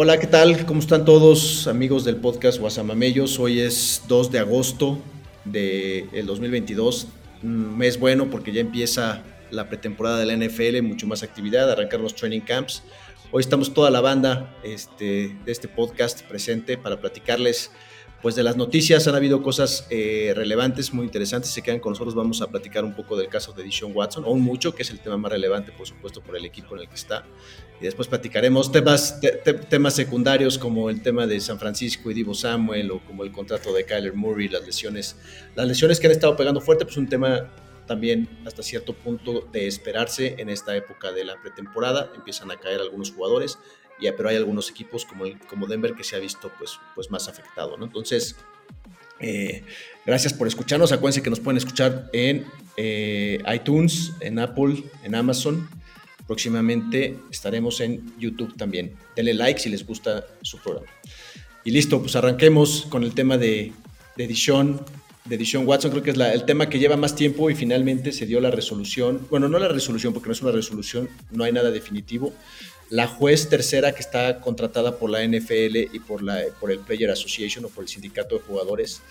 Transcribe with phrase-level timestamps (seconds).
[0.00, 0.64] Hola, ¿qué tal?
[0.64, 3.40] ¿Cómo están todos amigos del podcast Guasamamellos?
[3.40, 4.96] Hoy es 2 de agosto
[5.44, 7.08] del de 2022,
[7.42, 11.98] un mes bueno porque ya empieza la pretemporada de la NFL, mucho más actividad, arrancar
[11.98, 12.84] los training camps.
[13.32, 17.72] Hoy estamos toda la banda este, de este podcast presente para platicarles
[18.22, 21.50] pues de las noticias han habido cosas eh, relevantes, muy interesantes.
[21.52, 24.40] Se quedan con nosotros, vamos a platicar un poco del caso de Dishon Watson, aún
[24.40, 26.96] mucho, que es el tema más relevante, por supuesto, por el equipo en el que
[26.96, 27.24] está.
[27.80, 29.20] Y después platicaremos temas,
[29.94, 33.84] secundarios como el tema de San Francisco y Divo Samuel, o como el contrato de
[33.84, 35.16] Kyler Murray, las lesiones,
[35.54, 37.48] las lesiones que han estado pegando fuerte, pues un tema
[37.86, 42.12] también hasta cierto punto de esperarse en esta época de la pretemporada.
[42.14, 43.58] Empiezan a caer algunos jugadores
[44.16, 47.76] pero hay algunos equipos como, como Denver que se ha visto pues, pues más afectado,
[47.76, 47.84] ¿no?
[47.84, 48.36] Entonces,
[49.20, 49.62] eh,
[50.06, 50.92] gracias por escucharnos.
[50.92, 55.68] Acuérdense que nos pueden escuchar en eh, iTunes, en Apple, en Amazon.
[56.26, 58.94] Próximamente estaremos en YouTube también.
[59.16, 60.88] Denle like si les gusta su programa.
[61.64, 63.72] Y listo, pues arranquemos con el tema de,
[64.16, 64.84] de edición
[65.28, 68.24] de Dishon Watson, creo que es el tema que lleva más tiempo y finalmente se
[68.26, 69.26] dio la resolución.
[69.30, 72.32] Bueno, no la resolución, porque no es una resolución, no hay nada definitivo,
[72.90, 77.10] la juez tercera que está contratada por la NFL y por, la, por el Player
[77.10, 79.02] Association o por el sindicato de jugadores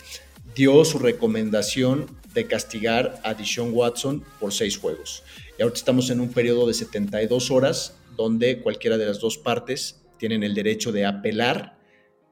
[0.56, 5.24] dio su recomendación de castigar a Dishon Watson por seis juegos.
[5.57, 10.01] Y ahorita estamos en un periodo de 72 horas donde cualquiera de las dos partes
[10.18, 11.77] tienen el derecho de apelar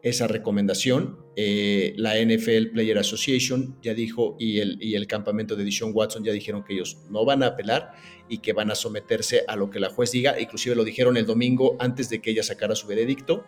[0.01, 1.19] esa recomendación.
[1.37, 6.23] Eh, la NFL Player Association ya dijo y el, y el campamento de Dishon Watson
[6.23, 7.91] ya dijeron que ellos no van a apelar
[8.29, 10.39] y que van a someterse a lo que la juez diga.
[10.39, 13.45] Inclusive lo dijeron el domingo antes de que ella sacara su veredicto.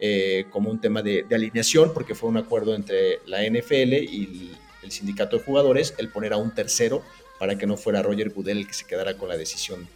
[0.00, 4.52] Eh, como un tema de, alineación, porque fue un acuerdo entre la NFL y
[4.84, 7.02] el, sindicato de jugadores, el poner a un tercero
[7.40, 9.88] para que no fuera Roger Goodell el que se quedara con la decisión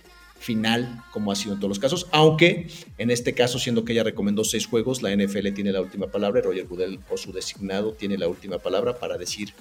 [0.43, 2.67] final, como ha sido en todos los casos, aunque
[2.99, 6.43] en este caso, siendo que ella recomendó seis juegos, la NFL tiene la última palabra,
[6.43, 9.55] Roger Goodell o su designado tiene la última palabra para decir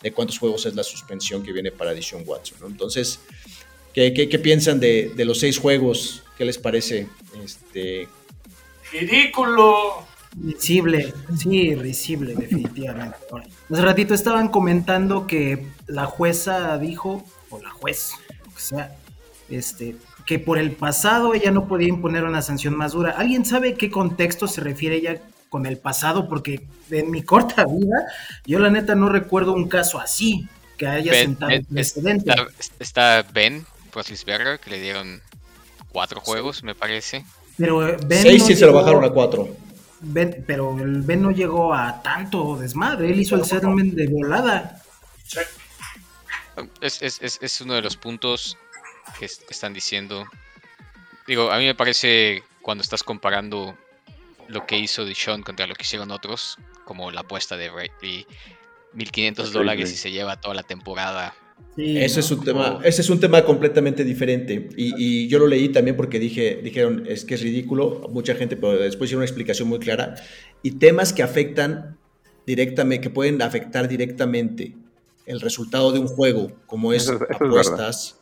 [0.00, 2.58] de cuántos juegos es la suspensión que viene para Dishon Watson.
[2.70, 3.20] Entonces,
[3.92, 6.22] ¿qué, qué, piensan de, de, los seis juegos?
[6.36, 7.08] ¿Qué les parece?
[7.44, 8.08] Este...
[8.92, 10.06] Ridículo.
[10.40, 13.16] Risible, sí, risible, definitivamente.
[13.70, 18.12] Hace ratito estaban comentando que la jueza dijo, o la juez,
[18.54, 18.94] o sea,
[19.48, 19.96] este,
[20.28, 23.12] que por el pasado ella no podía imponer una sanción más dura.
[23.12, 26.28] ¿Alguien sabe qué contexto se refiere ella con el pasado?
[26.28, 28.06] Porque en mi corta vida,
[28.44, 30.46] yo la neta no recuerdo un caso así,
[30.76, 32.30] que haya sentado un precedente.
[32.78, 35.22] Está, Ben Roethlisberger, que le dieron
[35.92, 37.24] cuatro juegos, me parece.
[37.56, 39.48] Pero eh, Ben Seis sí se lo bajaron a cuatro.
[40.00, 44.82] Ben, pero el Ben no llegó a tanto desmadre, él hizo el settlement de volada.
[46.82, 48.58] Es, es, es, es uno de los puntos
[49.18, 50.24] que están diciendo.
[51.26, 53.76] Digo, a mí me parece cuando estás comparando
[54.48, 58.26] lo que hizo Dishon contra lo que hicieron otros, como la apuesta de Brady,
[58.94, 61.34] 1500 dólares y se lleva toda la temporada.
[61.76, 64.68] ese, es un tema, ese es un tema completamente diferente.
[64.76, 68.78] Y, yo lo leí también porque dije, dijeron, es que es ridículo, mucha gente, pero
[68.78, 70.14] después hicieron una explicación muy clara.
[70.62, 71.98] Y temas que afectan
[72.46, 74.74] directamente, que pueden afectar directamente
[75.26, 78.18] el resultado de un juego, como es apuestas,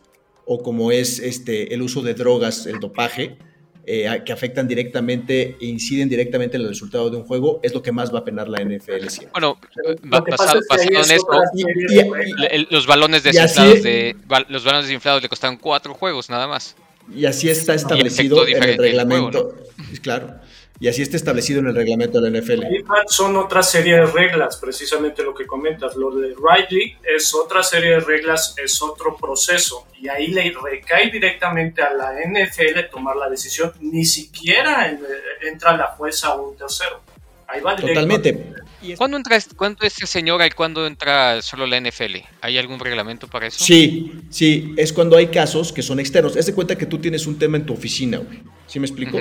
[0.46, 3.37] o como es este, el uso de drogas, el dopaje,
[3.84, 7.82] eh, que afectan directamente e inciden directamente en el resultado de un juego, es lo
[7.82, 9.31] que más va a penar la NFL siempre.
[9.32, 9.58] Bueno,
[10.02, 11.32] basado, en esto,
[12.70, 14.16] los balones desinflados de,
[14.48, 16.75] los balones desinflados le costaron cuatro juegos nada más.
[17.14, 19.54] Y así está establecido en el reglamento.
[20.02, 20.40] Claro
[20.78, 22.62] y así está establecido en el reglamento de la NFL.
[23.06, 25.96] Son otra serie de reglas, precisamente lo que comentas.
[25.96, 29.87] Lo de Riley es otra serie de reglas, es otro proceso.
[30.00, 33.73] Y ahí le recae directamente a la NFL tomar la decisión.
[33.81, 34.96] Ni siquiera
[35.43, 37.00] entra la jueza o un tercero.
[37.49, 38.55] Ahí va Totalmente.
[38.96, 42.17] ¿Cuándo entra, ¿Cuándo este señor y cuándo entra solo la NFL?
[42.43, 43.64] ¿Hay algún reglamento para eso?
[43.64, 46.37] Sí, sí, es cuando hay casos que son externos.
[46.37, 48.43] Es de cuenta que tú tienes un tema en tu oficina, güey.
[48.67, 49.19] ¿Sí me explico?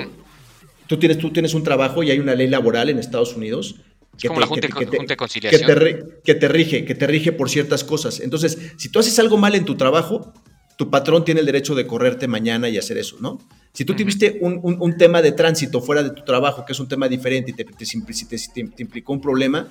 [0.86, 3.76] Tú tienes, tú tienes un trabajo y hay una ley laboral en Estados Unidos
[4.18, 8.20] que te, te, rige, que te rige por ciertas cosas.
[8.20, 10.32] Entonces, si tú haces algo mal en tu trabajo,
[10.76, 13.38] tu patrón tiene el derecho de correrte mañana y hacer eso, ¿no?
[13.72, 17.08] Si tú tuviste un, tema de tránsito fuera de tu trabajo, que es un tema
[17.08, 19.68] diferente y te, te, implicó un problema,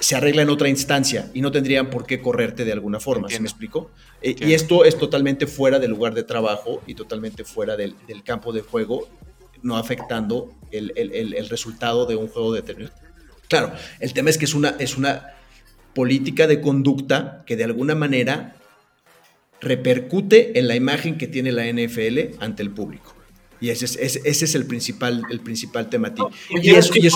[0.00, 3.38] se arregla en otra instancia y no tendrían por qué correrte de alguna forma, ¿se
[3.38, 3.92] me explicó?
[4.20, 8.24] Eh, y esto es totalmente fuera del lugar de trabajo y totalmente fuera del, del
[8.24, 9.06] campo de juego
[9.62, 12.94] no afectando el, resultado de un juego determinado.
[13.48, 15.34] Claro, el tema es que es una, es una
[15.94, 18.56] política de conducta que de alguna manera
[19.60, 23.14] repercute en la imagen que tiene la NFL ante el público.
[23.60, 26.14] Y ese es, ese, es el, principal, el principal tema.
[26.48, 27.10] y, eso, y,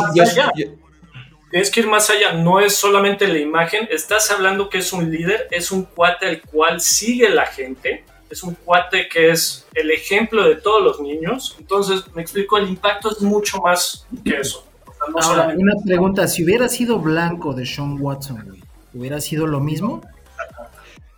[1.51, 5.09] Tienes que ir más allá, no es solamente la imagen, estás hablando que es un
[5.09, 9.91] líder, es un cuate al cual sigue la gente, es un cuate que es el
[9.91, 11.57] ejemplo de todos los niños.
[11.59, 14.67] Entonces, me explico, el impacto es mucho más que eso.
[15.57, 18.59] una pregunta, si hubiera sido blanco de Sean Watson,
[18.93, 20.03] ¿hubiera sido lo mismo?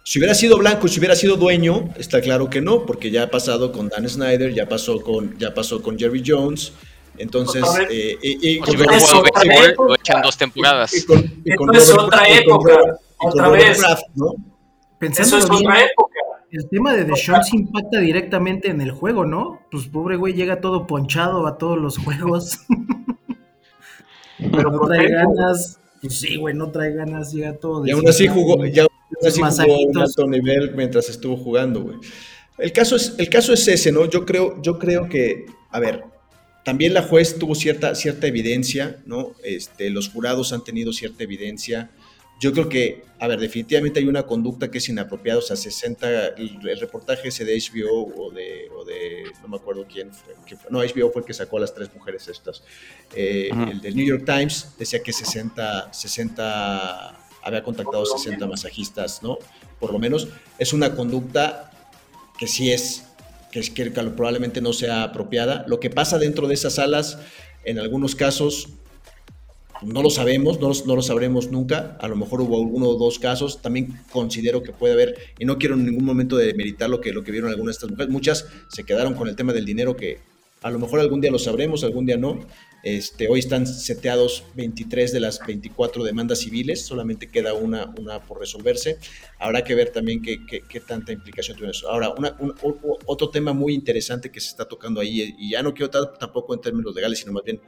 [0.05, 3.31] Si hubiera sido blanco, si hubiera sido dueño, está claro que no, porque ya ha
[3.31, 6.73] pasado con Dan Snyder, ya pasó con, ya pasó con Jerry Jones.
[7.19, 10.95] Entonces, eh, y, con lo echan dos temporadas.
[10.95, 11.05] Y
[11.55, 13.83] con, es otra época, otra vez.
[14.99, 16.16] Pensando Eso es otra época.
[16.51, 19.61] El tema de Deshaun se impacta directamente en el juego, ¿no?
[19.71, 22.61] Pues pobre güey llega todo ponchado a todos los juegos.
[24.39, 25.81] Pero no trae ganas.
[26.01, 27.87] Pues sí, güey, no trae ganas, llega todo.
[27.87, 28.91] Y aún así jugó, ya aún
[29.27, 31.97] así jugó a un alto nivel mientras estuvo jugando, güey.
[32.59, 34.09] El caso es, el caso es ese, ¿no?
[34.09, 36.05] Yo creo, yo creo que, a ver,
[36.65, 39.33] también la juez tuvo cierta, cierta evidencia, ¿no?
[39.45, 41.91] Este, los jurados han tenido cierta evidencia.
[42.39, 46.29] Yo creo que, a ver, definitivamente hay una conducta que es inapropiada, o sea, 60,
[46.37, 50.35] el, reportaje ese de HBO o de, o de, no me acuerdo quién fue,
[50.71, 52.63] no, HBO fue el que sacó a las tres mujeres estas.
[53.15, 59.39] Eh, el del New York Times decía que 60, 60, había contactado 60 masajistas, ¿no?
[59.81, 60.29] Por lo menos
[60.59, 61.71] es una conducta
[62.39, 63.05] que sí es,
[63.51, 65.65] que, es, que probablemente no sea apropiada.
[65.69, 67.19] Lo que pasa dentro de esas salas,
[67.65, 68.69] en algunos casos,
[69.83, 71.97] no lo sabemos, no, lo sabremos nunca.
[72.01, 73.63] A lo mejor hubo uno o dos casos.
[73.63, 77.23] También considero que puede haber, y no quiero en ningún momento demeritar lo que, lo
[77.23, 78.13] que vieron algunas de estas mujeres.
[78.13, 80.19] Muchas se quedaron con el tema del dinero que
[80.63, 82.41] a lo mejor algún día lo sabremos, algún día no.
[82.83, 88.39] Este, hoy están seteados 23 de las 24 demandas civiles, solamente queda una, una por
[88.41, 88.99] resolverse.
[89.39, 91.91] Habrá que ver también qué, qué, tanta implicación tiene eso.
[91.91, 92.15] Ahora,
[93.07, 96.61] otro tema muy interesante que se está tocando ahí, y ya no quiero tampoco en
[96.61, 97.61] términos legales, sino más bien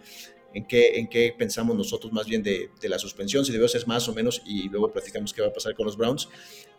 [0.54, 4.08] en qué, en qué pensamos nosotros más bien de, la suspensión, si debe ser más
[4.08, 6.28] o menos, y luego platicamos qué va a pasar con los Browns.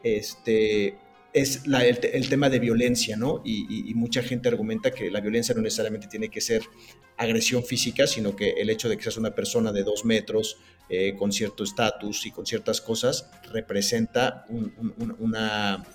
[0.03, 0.97] Este,
[1.33, 3.41] es el, tema de violencia, ¿no?
[3.45, 6.63] Y, mucha gente argumenta que la violencia no necesariamente tiene que ser
[7.17, 10.57] agresión física, sino que el hecho de que seas una persona de dos metros,
[10.89, 14.45] eh, con cierto estatus y con ciertas cosas, representa
[15.19, 15.85] una,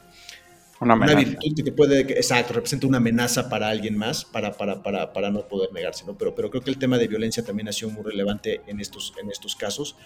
[0.85, 5.13] una, virtud que te puede, exacto, representa una amenaza para alguien más, para, para, para,
[5.13, 6.17] para no poder negarse, ¿no?
[6.17, 9.13] Pero, pero creo que el tema de violencia también ha sido muy relevante en estos,
[9.21, 9.97] en estos casos.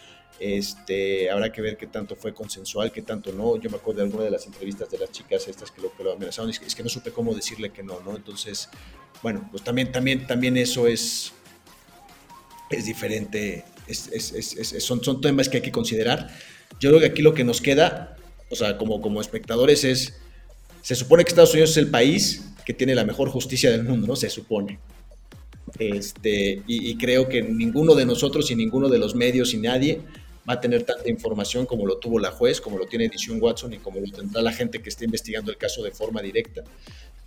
[0.41, 3.57] Este, habrá que ver qué tanto fue consensual, qué tanto no.
[3.57, 6.05] Yo me acuerdo de alguna de las entrevistas de las chicas estas que lo, que
[6.05, 8.17] lo amenazaron, es que, es que no supe cómo decirle que no, ¿no?
[8.17, 8.69] Entonces,
[9.23, 11.33] bueno, pues también, también, también eso es,
[12.71, 16.29] es diferente, es, es, son, son temas que hay que considerar.
[16.79, 18.17] Yo creo que aquí lo que nos queda,
[18.51, 20.21] o sea, como, como espectadores es
[20.89, 24.07] se supone que Estados Unidos es el país que tiene la mejor justicia del mundo,
[24.07, 24.17] ¿no?
[24.17, 24.79] Se supone.
[25.79, 30.01] Este, y, creo que ninguno de nosotros y ninguno de los medios y nadie
[30.49, 33.73] va a tener tanta información como lo tuvo la juez, como lo tiene Edition Watson
[33.75, 36.65] y como lo tendrá la gente que esté investigando el caso de forma directa.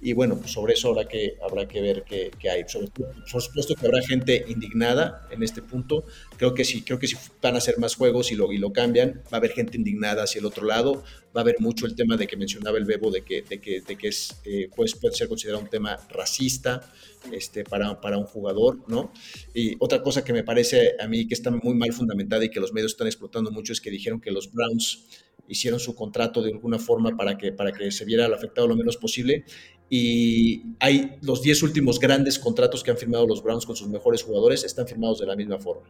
[0.03, 2.63] Y bueno, pues sobre eso habrá que, habrá que ver qué, hay.
[2.63, 6.05] por supuesto que habrá gente indignada en este punto.
[6.37, 8.73] Creo que sí, creo que si van a hacer más juegos y lo, y lo
[8.73, 11.03] cambian, va a haber gente indignada hacia el otro lado.
[11.35, 13.81] Va a haber mucho el tema de que mencionaba el Bebo, de que, de que,
[13.81, 16.81] de que es, eh, pues puede ser considerado un tema racista
[17.31, 19.13] este, para, para un jugador, ¿no?
[19.53, 22.59] Y otra cosa que me parece a mí que está muy mal fundamentada y que
[22.59, 26.51] los medios están explotando mucho es que dijeron que los Browns hicieron su contrato de
[26.51, 29.45] alguna forma para que, para que se viera afectado lo menos posible
[29.93, 34.23] y hay los 10 últimos grandes contratos que han firmado los Browns con sus mejores
[34.23, 35.83] jugadores están firmados de la misma forma.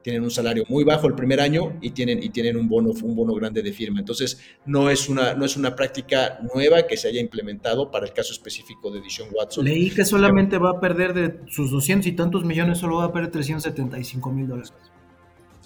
[0.00, 3.16] Tienen un salario muy bajo el primer año y tienen, y tienen un, bono, un
[3.16, 3.98] bono grande de firma.
[3.98, 8.12] Entonces, no es, una, no es una práctica nueva que se haya implementado para el
[8.12, 9.64] caso específico de Dishon Watson.
[9.64, 13.12] Leí que solamente va a perder de sus 200 y tantos millones, solo va a
[13.12, 14.72] perder 375 mil dólares.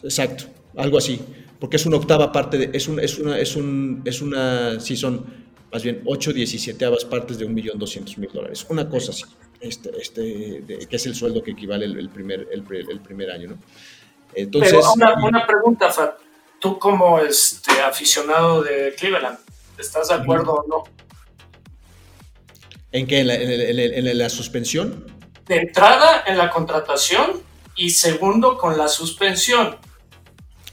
[0.02, 1.20] Exacto, algo así,
[1.60, 4.96] porque es una octava parte, de, es, un, es, una, es, un, es una, sí
[4.96, 8.66] son más bien 8 17 partes de 1.200.000 dólares.
[8.68, 9.24] Una cosa así,
[9.60, 13.50] este, este, que es el sueldo que equivale el, primer, el, primer año.
[13.50, 13.58] ¿no?
[14.34, 16.18] Entonces, una, pregunta, Fat.
[16.58, 19.38] Tú como este, aficionado de Cleveland,
[19.78, 20.84] ¿estás de acuerdo o no?
[22.92, 23.20] ¿En qué?
[23.20, 25.06] ¿En la, suspensión?
[25.46, 27.42] De entrada en la contratación
[27.74, 29.76] y segundo con la suspensión.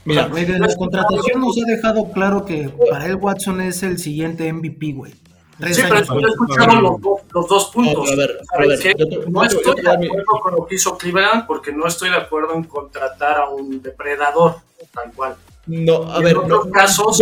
[0.04, 4.92] Mira, la contratación nos ha dejado claro que para él Watson es el siguiente MVP,
[4.92, 5.12] güey.
[5.12, 8.10] sí, pero escuchamos los, los, dos puntos.
[8.10, 11.86] a ver, a ver, no estoy de acuerdo con lo que hizo Cleveland porque no
[11.86, 14.56] estoy de acuerdo en contratar a un depredador,
[14.92, 15.36] tal cual.
[15.66, 17.20] No, a ver, no, casos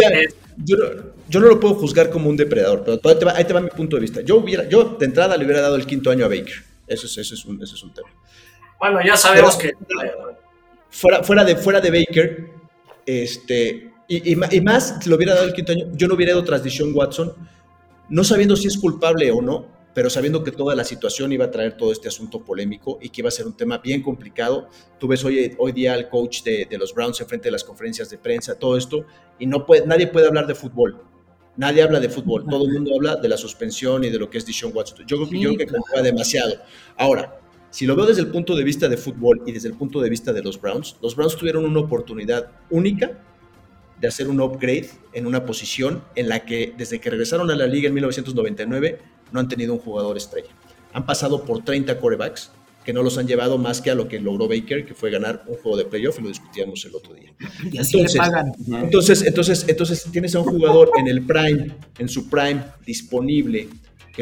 [0.65, 0.77] yo,
[1.29, 3.61] yo, no lo puedo juzgar como un depredador, pero ahí te, va, ahí te va
[3.61, 4.21] mi punto de vista.
[4.23, 6.65] Yo, hubiera, yo de entrada le hubiera dado el quinto año a Baker.
[6.87, 8.09] Eso es, eso es, un, eso es un tema.
[8.79, 9.73] Bueno, ya sabemos que...
[10.91, 12.51] Fuera, fuera, de, fuera de Baker,
[13.09, 16.63] este, y, más, si lo hubiera dado el quinto año, yo no hubiera ido tras
[16.63, 17.33] Deshaun Watson,
[18.11, 21.51] no sabiendo si es culpable o no, pero sabiendo que toda la situación iba a
[21.51, 24.69] traer todo este asunto polémico y que iba a ser un tema bien complicado.
[24.99, 28.19] Tú ves hoy, hoy día al coach de, los Browns enfrente de las conferencias de
[28.19, 29.07] prensa, todo esto,
[29.39, 31.03] y no puede, nadie puede hablar de fútbol.
[31.57, 34.37] Nadie habla de fútbol, todo el mundo habla de la suspensión y de lo que
[34.37, 35.07] es Deshaun Watson.
[35.07, 36.57] Yo, creo que confía demasiado.
[36.97, 40.01] Ahora, si lo veo desde el punto de vista de fútbol y desde el punto
[40.01, 43.19] de vista de los Browns, los Browns tuvieron una oportunidad única
[44.01, 47.67] de hacer un upgrade en una posición en la que desde que regresaron a la
[47.67, 48.99] liga en 1999
[49.33, 50.51] no han tenido un jugador estrella.
[50.93, 52.53] Han pasado por 30 corebacks
[52.85, 55.45] que no los han llevado más que a lo que logró Baker, que fue ganar
[55.47, 57.35] un juego de playoff y lo discutíamos el otro día.
[57.71, 58.53] Y así entonces, le pagan.
[58.83, 63.69] Entonces, entonces, entonces tienes a un jugador en el prime, en su prime, disponible,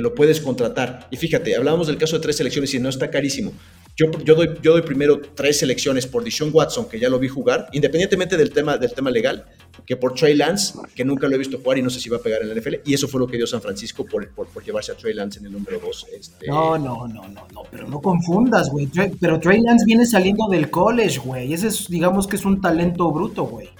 [0.00, 1.08] lo puedes contratar.
[1.10, 3.52] Y fíjate, hablábamos del caso de tres selecciones y no está carísimo.
[3.96, 7.28] Yo, yo, doy, yo doy primero tres selecciones por Dishon Watson, que ya lo vi
[7.28, 9.46] jugar, independientemente del tema, del tema legal,
[9.86, 12.18] que por Trey Lance, que nunca lo he visto jugar y no sé si va
[12.18, 12.74] a pegar en la NFL.
[12.84, 15.38] Y eso fue lo que dio San Francisco por, por, por llevarse a Trey Lance
[15.38, 16.06] en el número dos.
[16.12, 16.46] Este...
[16.46, 18.86] No, no, no, no, no, pero no confundas, güey.
[19.18, 21.54] Pero Trey Lance viene saliendo del college, güey.
[21.54, 23.70] Ese es, digamos que es un talento bruto, güey.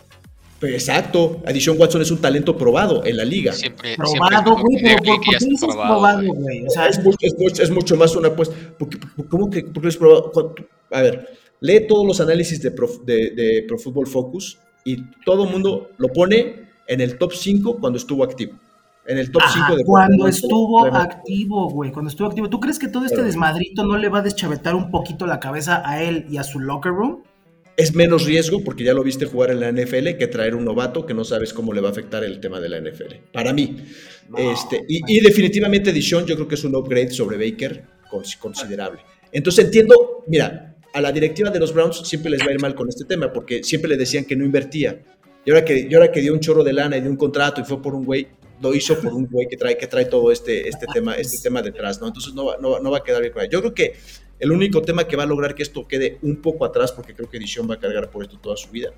[0.63, 3.53] Exacto, Addition Watson es un talento probado en la liga.
[3.53, 6.67] Siempre, probado, güey, pero ¿por, qué dices probado, güey?
[6.67, 7.19] O sea, es, mucho,
[7.63, 8.55] es, mucho, más una apuesta.
[9.29, 10.33] ¿Cómo que por qué es probado?
[10.91, 11.29] A ver,
[11.61, 15.91] lee todos los análisis de Pro, de, de Pro Football Focus y todo el mundo
[15.99, 18.55] lo pone en el top 5 cuando estuvo activo.
[19.07, 21.93] En el top 5 de Cuando estuvo activo, güey.
[21.93, 22.51] Cuando estuvo activo.
[22.51, 25.83] ¿Tú crees que todo este desmadrito no le va a deschavetar un poquito la cabeza
[25.85, 27.23] a él y a su locker room?
[27.77, 31.05] Es menos riesgo porque ya lo viste jugar en la NFL que traer un novato
[31.05, 33.17] que no sabes cómo le va a afectar el tema de la NFL.
[33.33, 33.77] Para mí.
[34.37, 37.85] Este, y, definitivamente Dishon yo creo que es un upgrade sobre Baker
[38.41, 39.01] considerable.
[39.31, 42.75] Entonces entiendo, mira, a la directiva de los Browns siempre les va a ir mal
[42.75, 45.03] con este tema porque siempre le decían que no invertía.
[45.45, 47.61] Y ahora que, y ahora que dio un chorro de lana y dio un contrato
[47.61, 48.27] y fue por un güey,
[48.63, 51.61] lo hizo por un güey que trae, que trae todo este, este, tema, este tema
[51.61, 52.07] detrás, ¿no?
[52.07, 53.51] Entonces no va, no, no va a quedar bien con él.
[53.51, 53.95] Yo creo que
[54.39, 57.29] el único tema que va a lograr que esto quede un poco atrás, porque creo
[57.29, 58.93] que Edición va a cargar por esto toda su vida,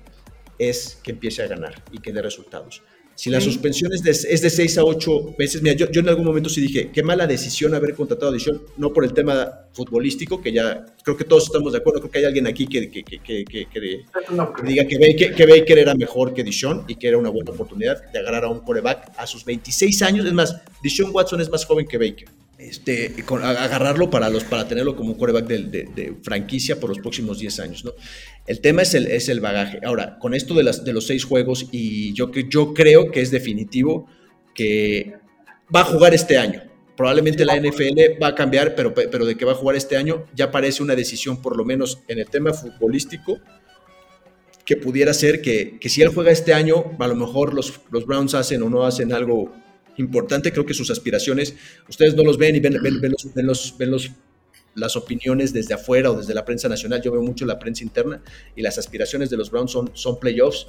[0.57, 2.81] es que empiece a ganar y que dé resultados.
[3.15, 6.07] Si la suspensión es de, es de 6 a 8 veces, mira, yo, yo, en
[6.07, 9.67] algún momento sí dije, qué mala decisión haber contratado a Dishon, no por el tema
[9.73, 12.89] futbolístico, que ya creo que todos estamos de acuerdo, creo que hay alguien aquí que,
[12.89, 14.05] que, que, que
[14.63, 18.09] diga que Baker, que Baker era mejor que Dishon y que era una buena oportunidad
[18.09, 20.25] de agarrar a un coreback a sus 26 años.
[20.25, 22.29] Es más, Dishon Watson es más joven que Baker
[22.69, 27.59] este, agarrarlo para, los, para tenerlo como un quarterback de, franquicia por los próximos 10
[27.59, 27.85] años.
[27.85, 27.93] ¿no?
[28.45, 29.79] El tema es el, es el bagaje.
[29.83, 33.31] Ahora, con esto de, las, de los seis juegos, y yo, yo creo que es
[33.31, 34.07] definitivo
[34.53, 35.13] que
[35.73, 36.63] va a jugar este año.
[36.95, 40.25] Probablemente la NFL va a cambiar, pero, pero de que va a jugar este año
[40.35, 43.39] ya parece una decisión, por lo menos en el tema futbolístico,
[44.65, 48.05] que pudiera ser que, que si él juega este año, a lo mejor los, los
[48.05, 49.51] Browns hacen o no hacen algo
[49.99, 50.51] importante.
[50.51, 51.55] Creo que sus aspiraciones,
[51.87, 54.11] ustedes no los ven y ven, los, ven, los,
[54.75, 57.01] las opiniones desde afuera o desde la prensa nacional.
[57.01, 58.21] Yo veo mucho la prensa interna
[58.55, 60.67] y las aspiraciones de los Browns son, son playoffs.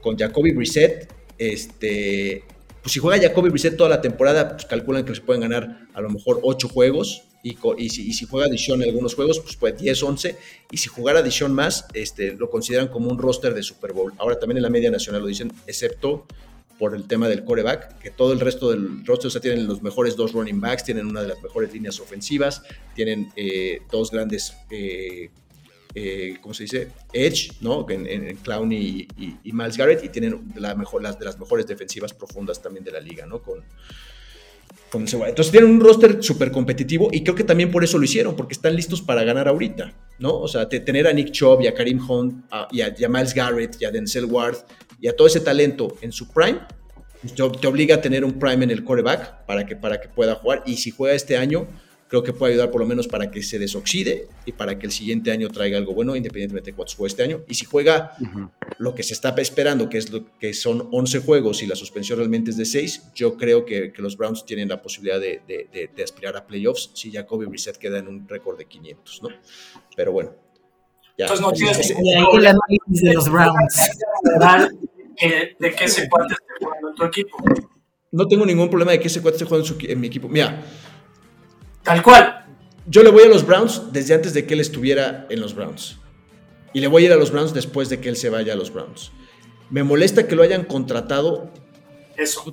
[0.00, 1.08] Con Jacoby Brissett,
[1.38, 2.42] este,
[2.82, 6.00] pues si juega Jacoby Brissett toda la temporada, pues calculan que se pueden ganar a
[6.00, 7.22] lo mejor 8 juegos.
[7.44, 10.36] Y, y, si, y si, juega Dishon en algunos juegos, pues puede 10, 11.
[10.70, 14.12] Y si jugara Dishon más, este, lo consideran como un roster de Super Bowl.
[14.18, 16.26] Ahora también en la media nacional lo dicen, excepto
[16.78, 19.82] por el tema del coreback, que todo el resto del roster, o sea, tienen los
[19.82, 22.62] mejores dos running backs, tienen una de las mejores líneas ofensivas,
[22.94, 25.30] tienen eh, dos grandes, eh,
[25.94, 26.88] eh, ¿cómo se dice?
[27.12, 27.86] Edge, ¿no?
[27.88, 29.06] En, en Clown y,
[29.44, 33.00] Miles Garrett, y tienen la mejor, las de las mejores defensivas profundas también de la
[33.00, 33.42] liga, ¿no?
[33.42, 33.62] Con,
[34.92, 38.36] con entonces tienen un roster súper competitivo y creo que también por eso lo hicieron,
[38.36, 40.34] porque están listos para ganar ahorita, ¿no?
[40.34, 43.80] O sea, tener a Nick Chubb y a Karim Hunt a, y, a, Miles Garrett
[43.80, 44.56] y a Denzel Ward
[45.02, 46.60] y a todo ese talento en su prime,
[47.20, 50.36] pues, te, obliga a tener un prime en el coreback para que, para que pueda
[50.36, 50.62] jugar.
[50.64, 51.66] Y si juega este año,
[52.06, 54.92] creo que puede ayudar por lo menos para que se desoxide y para que el
[54.92, 57.42] siguiente año traiga algo bueno, independientemente de cuántos juega este año.
[57.48, 58.16] Y si juega
[58.78, 62.18] lo que se está esperando, que, es lo, que son 11 juegos y la suspensión
[62.18, 66.46] realmente es de 6, yo creo que, los Browns tienen la posibilidad de, aspirar a
[66.46, 69.28] playoffs si Jacoby Reset queda en un récord de 500, ¿no?
[69.96, 70.30] Pero bueno.
[71.18, 71.26] Ya.
[71.26, 73.90] Entonces no tienes el análisis de los Browns
[75.58, 77.36] de que ese cuate esté jugando en tu equipo.
[78.10, 80.28] No tengo ningún problema de que ese cuate esté jugando en, mi equipo.
[80.28, 80.62] Mira.
[81.82, 82.46] Tal cual.
[82.86, 85.98] Yo le voy a los Browns desde antes de que él estuviera en los Browns.
[86.72, 88.56] Y le voy a ir a los Browns después de que él se vaya a
[88.56, 89.12] los Browns.
[89.70, 91.50] Me molesta que lo hayan contratado.
[92.16, 92.52] Eso.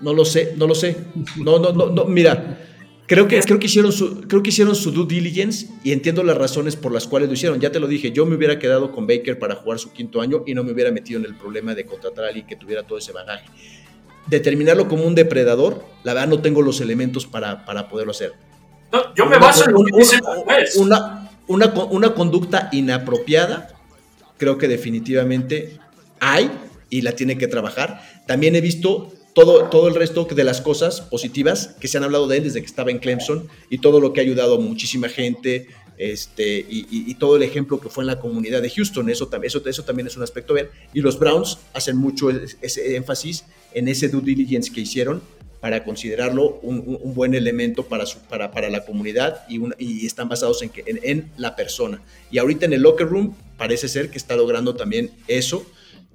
[0.00, 0.96] no lo sé, no lo sé.
[1.36, 2.04] No, no, no, no.
[2.04, 2.58] Mira,
[3.06, 6.38] Creo que, creo, que hicieron su, creo que hicieron su due diligence y entiendo las
[6.38, 7.60] razones por las cuales lo hicieron.
[7.60, 10.42] Ya te lo dije, yo me hubiera quedado con Baker para jugar su quinto año
[10.46, 12.96] y no me hubiera metido en el problema de contratar a alguien que tuviera todo
[12.96, 13.44] ese bagaje.
[14.26, 18.32] Determinarlo como un depredador, la verdad no tengo los elementos para, para poderlo hacer.
[19.14, 20.20] yo me baso en lo que dice
[20.76, 23.68] una, una, una conducta inapropiada,
[24.38, 25.78] creo que definitivamente
[26.20, 26.50] hay
[26.88, 28.00] y la tiene que trabajar.
[28.26, 32.28] También he visto todo, todo el resto de las cosas positivas que se han hablado
[32.28, 35.08] de él desde que estaba en Clemson y todo lo que ha ayudado a muchísima
[35.08, 35.66] gente
[35.96, 39.08] este, y, todo el ejemplo que fue en la comunidad de Houston.
[39.10, 40.70] Eso, eso, eso también es un aspecto ver.
[40.92, 45.22] Y los Browns hacen mucho ese énfasis en ese due diligence que hicieron
[45.60, 50.62] para considerarlo un, buen elemento para, su, para, para la comunidad y, y están basados
[50.62, 52.02] en, que, en la persona.
[52.30, 55.64] Y ahorita en el locker room parece ser que está logrando también eso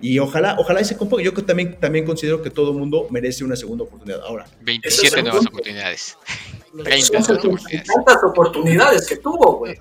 [0.02, 1.24] y ojalá, ojalá ese componga.
[1.24, 4.22] Yo también, también considero que todo mundo merece una segunda oportunidad.
[4.22, 4.48] Ahora.
[4.62, 6.18] 27 nuevas oportunidades.
[6.84, 7.88] 30 oportunidades.
[7.88, 9.80] Tantas oportunidades que tuvo, güey.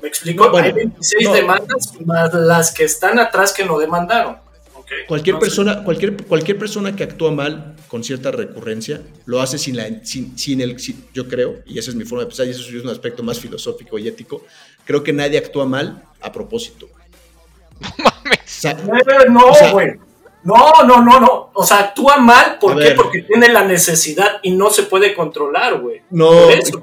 [0.00, 0.56] Me explico.
[0.56, 4.38] Hay 26 demandas más las que están atrás que no demandaron.
[5.06, 10.02] Cualquier, persona, cualquier, cualquier persona que actúa mal con cierta recurrencia lo hace sin, la,
[10.02, 10.78] sin, sin el.
[11.12, 13.38] yo creo, y esa es mi forma de pensar, y eso es un aspecto más
[13.38, 14.46] filosófico y ético.
[14.86, 16.88] Creo que nadie actúa mal a propósito.
[18.74, 19.30] No mames.
[19.30, 19.88] no, güey.
[20.44, 21.50] No, no, no, no.
[21.54, 22.58] O sea, actúa mal.
[22.60, 22.92] ¿Por qué?
[22.92, 26.02] Porque tiene la necesidad y no se puede controlar, güey.
[26.10, 26.30] No,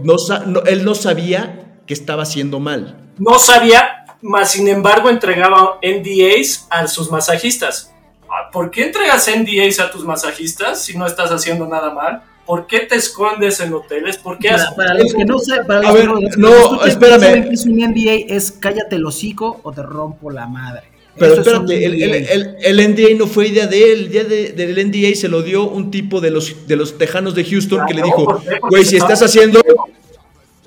[0.03, 2.97] no, él no sabía que estaba haciendo mal.
[3.17, 7.93] No sabía, más sin embargo entregaba NDAs a sus masajistas.
[8.29, 12.23] Ah, ¿Por qué entregas NDAs a tus masajistas si no estás haciendo nada mal?
[12.45, 14.17] ¿Por qué te escondes en hoteles?
[14.17, 17.47] ¿Por qué Para, para los que no saben, para A ver, no, no, espérame.
[17.47, 20.94] que es un NDA es cállate el hocico o te rompo la madre.
[21.17, 22.05] Pero Eso espérate, el, NDA.
[22.05, 23.99] el, el, el NDA no fue idea de él.
[24.05, 27.33] El día de- del NDA se lo dio un tipo de los, de los tejanos
[27.35, 29.61] de Houston que le dijo, güey, si estás haciendo...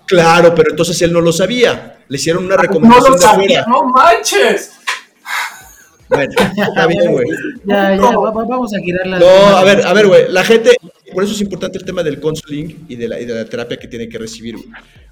[0.07, 1.99] Claro, pero entonces él no lo sabía.
[2.09, 4.73] Le hicieron una No recomendación lo de sabía, no manches.
[6.09, 7.27] Bueno, está bien, güey.
[7.67, 9.19] Ya, ya, va- va- vamos a girar la.
[9.19, 10.25] No, a ver, a ver, güey.
[10.31, 10.71] La gente,
[11.13, 13.77] por eso es importante el tema del counseling y de la, y de la terapia
[13.77, 14.57] que tiene que recibir.
[14.57, 14.69] güey.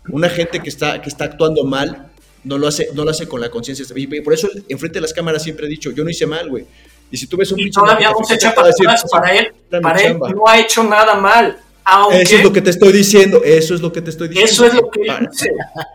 [0.09, 2.07] Una gente que está, que está actuando mal
[2.47, 3.85] no lo hace, no lo hace con la conciencia.
[3.95, 6.65] Y por eso enfrente de las cámaras siempre he dicho, yo no hice mal, güey.
[7.11, 9.05] Y si tú ves un Y pinche todavía no se echa para atrás.
[9.11, 10.31] Para él, para él chamba.
[10.31, 11.59] no ha hecho nada mal.
[11.89, 14.51] Aunque Eso es lo que te estoy diciendo, eso es lo que te estoy diciendo.
[14.51, 15.51] eso es lo que dice.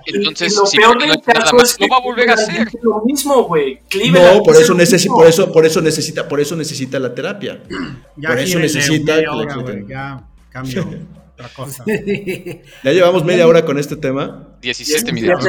[0.06, 2.34] Entonces, y lo si peor no del caso es que lo va a volver a
[2.34, 2.68] hacer.
[2.82, 3.80] Lo mismo, güey.
[3.90, 5.16] Cleveland No, por eso mismo.
[5.16, 7.62] por eso, por eso necesita, por eso necesita la terapia.
[8.16, 10.88] Ya Por eso necesita hora, Ya cambio
[11.34, 11.84] otra cosa.
[11.86, 14.48] Ya llevamos media hora con este tema.
[14.62, 15.46] 17 minutos.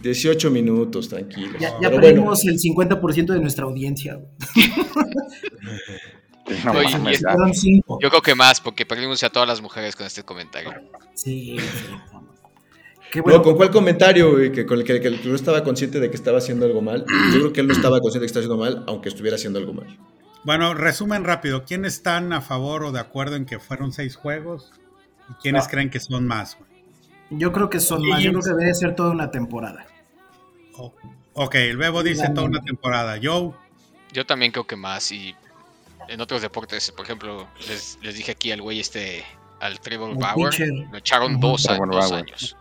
[0.00, 0.20] Ya llevo.
[0.20, 1.60] tenemos- 18 minutos, tranquilos.
[1.60, 4.20] Ya, ya perdimos el 50% de nuestra audiencia.
[6.64, 6.80] No
[7.52, 7.82] y.
[8.00, 10.72] Yo creo que más, porque perdimos a todas las mujeres con este comentario.
[11.14, 11.84] Sí, sí.
[13.10, 13.38] Qué bueno.
[13.38, 13.42] bueno.
[13.42, 14.36] ¿con cuál comentario?
[14.52, 16.80] Que con el que, que el que no estaba consciente de que estaba haciendo algo
[16.80, 17.04] mal.
[17.32, 19.58] Yo creo que él no estaba consciente de que estaba haciendo mal, aunque estuviera haciendo
[19.58, 19.98] algo mal.
[20.44, 21.64] Bueno, resumen rápido.
[21.64, 24.72] ¿Quiénes están a favor o de acuerdo en que fueron seis juegos?
[25.28, 26.56] ¿Y quiénes creen que son más?
[27.30, 28.22] Yo creo que son más.
[28.22, 29.86] Yo creo que debe ser toda una temporada.
[30.76, 30.94] O-
[31.34, 33.18] ok, el Bebo dice toda una temporada.
[33.22, 33.52] Joe,
[34.12, 35.10] Yo también creo que más.
[35.12, 35.34] Y
[36.08, 39.24] en otros deportes, por ejemplo, les, les dije aquí al güey este,
[39.60, 40.68] al Trevor Bauer, pitcher.
[40.90, 42.56] lo echaron dos, dos años.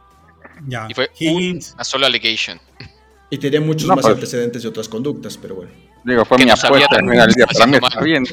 [0.68, 0.88] ya.
[0.90, 2.60] Y fue Higgins, una sola allegation.
[3.30, 5.72] Y tenía muchos No, más pues- antecedentes de otras conductas, pero bueno.
[6.04, 7.46] Digo, fue Que mi no apuesta final del día.
[7.48, 8.24] Para mí está bien.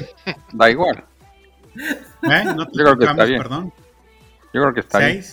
[0.52, 1.04] Da igual.
[1.76, 2.44] ¿eh?
[2.54, 3.38] No te Yo creo que está bien.
[3.42, 3.72] perdón.
[4.52, 5.24] Yo creo que está bien.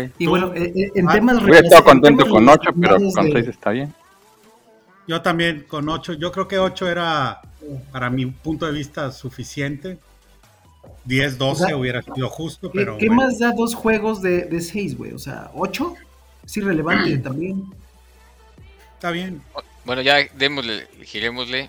[0.00, 0.10] Seis.
[0.18, 3.24] Y bueno, eh, eh, en Ah, temas Hubiera estado en contento con 8, pero con
[3.26, 3.94] de- 6 está bien.
[5.06, 6.14] Yo también con ocho.
[6.14, 7.42] Yo creo que ocho era,
[7.92, 9.98] para mi punto de vista, suficiente.
[11.04, 13.22] 10, 12 O sea, hubiera sido justo, ¿Qué, pero qué bueno.
[13.24, 15.12] más da dos juegos de, de seis, güey?
[15.12, 15.94] O sea, ¿ocho?
[16.44, 17.64] Es irrelevante también.
[18.94, 19.42] está bien.
[19.84, 21.68] Bueno, ya démosle, girémosle.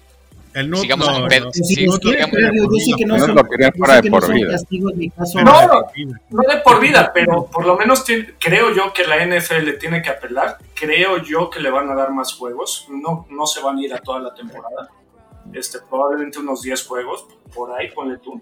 [0.55, 1.07] El Sigamos
[2.79, 4.51] Sí, que no no son, lo querían yo fuera sé de por vida.
[4.51, 5.41] castigos ni caso.
[5.41, 5.81] No, no,
[6.29, 10.01] no de por vida, pero por lo menos tiene- creo yo que la NFL tiene
[10.01, 10.57] que apelar.
[10.73, 12.87] Creo yo que le van a dar más juegos.
[12.89, 14.89] No, no se van a ir a toda la temporada.
[15.53, 18.41] Este, probablemente unos 10 juegos, por ahí, ponle tú.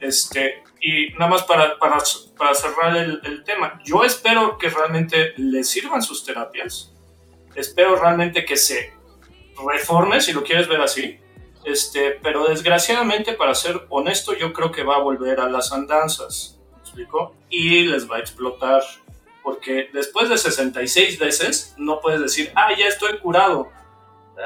[0.00, 1.98] Este, y nada más para, para,
[2.38, 6.92] para cerrar el, el tema, yo espero que realmente le sirvan sus terapias.
[7.54, 8.94] Espero realmente que se
[9.70, 11.18] reforme, si lo quieres ver así.
[11.64, 16.58] Este, pero desgraciadamente, para ser honesto, yo creo que va a volver a las andanzas.
[16.74, 17.34] ¿Me explico?
[17.50, 18.82] Y les va a explotar.
[19.42, 23.68] Porque después de 66 veces, no puedes decir, ah, ya estoy curado.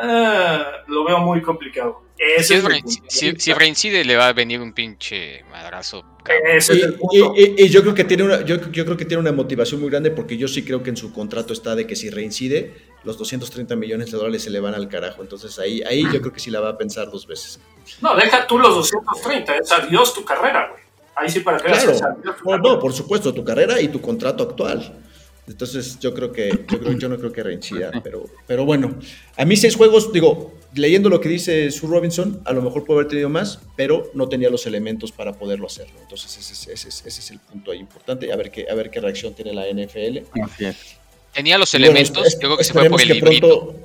[0.00, 2.02] Ah, lo veo muy complicado.
[2.16, 4.60] Ese Si, es es mi rein- punto de si- si reincide, le va a venir
[4.60, 6.04] un pinche madrazo.
[6.48, 7.34] Ese Y, es el punto.
[7.36, 9.80] y- y- y yo creo que tiene una, yo, yo creo que tiene una motivación
[9.80, 12.72] muy grande porque yo sí creo que en su contrato está de que si reincide,
[13.04, 15.22] los 230 millones de dólares se le van al carajo.
[15.22, 17.60] Entonces ahí, ahí yo creo que sí la va a pensar dos veces.
[18.00, 20.82] No, deja tú los 230, es adiós tu carrera, güey.
[21.16, 23.80] Ahí sí para que veas, Claro, es adiós tu no, no, por supuesto, tu carrera
[23.80, 25.00] y tu contrato actual.
[25.46, 28.94] Entonces yo creo que, yo, creo, yo no creo que reincida, pero, pero bueno,
[29.36, 33.00] a mí seis juegos, digo, leyendo lo que dice Sue Robinson, a lo mejor puede
[33.00, 35.96] haber tenido más, pero no tenía los elementos para poderlo hacerlo.
[36.00, 38.74] Entonces ese es, ese es- ese es el punto ahí importante, a ver qué, a
[38.74, 40.22] ver qué reacción tiene la NFL.
[40.42, 40.96] Así es.
[41.34, 43.60] Tenía los bueno, elementos, es- yo creo que se fue por el que librito.
[43.66, 43.80] pronto-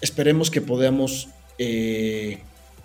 [0.00, 2.38] esperemos que podamos eh,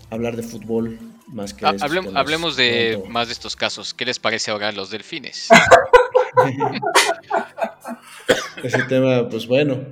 [0.09, 3.09] hablar de fútbol más que Ha- de esos hablem- temas hablemos de pronto.
[3.09, 3.93] más de estos casos.
[3.93, 5.49] ¿Qué les parece ahora los delfines?
[8.63, 9.83] Ese tema, pues bueno.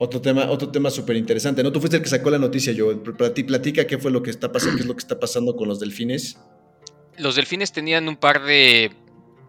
[0.00, 1.62] Otro tema, otro tema súper interesante.
[1.62, 1.72] ¿No?
[1.72, 3.02] Tú fuiste el que sacó la noticia, yo.
[3.02, 5.80] Platica qué fue lo que está pasando, qué es lo que está pasando con los
[5.80, 6.38] delfines.
[7.16, 8.92] Los delfines tenían un par de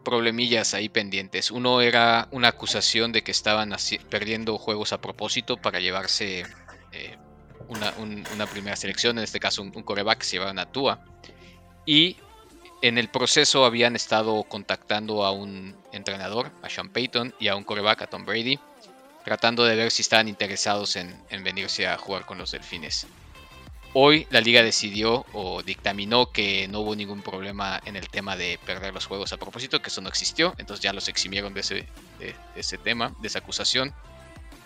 [0.03, 1.51] problemillas ahí pendientes.
[1.51, 3.75] Uno era una acusación de que estaban
[4.09, 6.47] perdiendo juegos a propósito para llevarse
[6.91, 7.17] eh,
[7.67, 10.65] una, un- una primera selección, en este caso un, un coreback que se llevaban a
[10.71, 10.99] Tua.
[11.85, 12.17] Y
[12.81, 17.63] en el proceso habían estado contactando a un entrenador, a Sean Payton, y a un
[17.63, 18.57] coreback, a Tom Brady,
[19.25, 23.05] tratando de ver si estaban interesados en venirse a jugar con los delfines.
[23.93, 28.59] Hoy la liga decidió o dictaminó que no hubo ningún problema en el tema de
[28.63, 32.77] perder los juegos a propósito, que eso no existió, entonces ya los eximieron de ese,
[32.77, 33.91] tema, de esa acusación,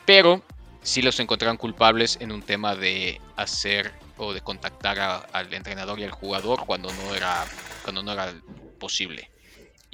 [0.05, 0.43] pero
[0.81, 6.03] sí los encontraron culpables en un tema de hacer o de contactar al entrenador y
[6.03, 7.45] al jugador cuando no era,
[7.83, 8.33] cuando no era
[8.77, 9.29] posible.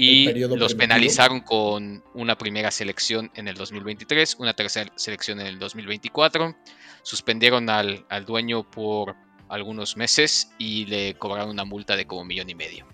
[0.02, 5.60] Y los penalizaron con una primera selección en el 2023, una tercera selección en el
[5.60, 6.56] 2024.
[7.04, 9.18] Suspendieron al, al dueño por
[9.50, 12.88] algunos meses y le cobraron una multa de como un millón y medio.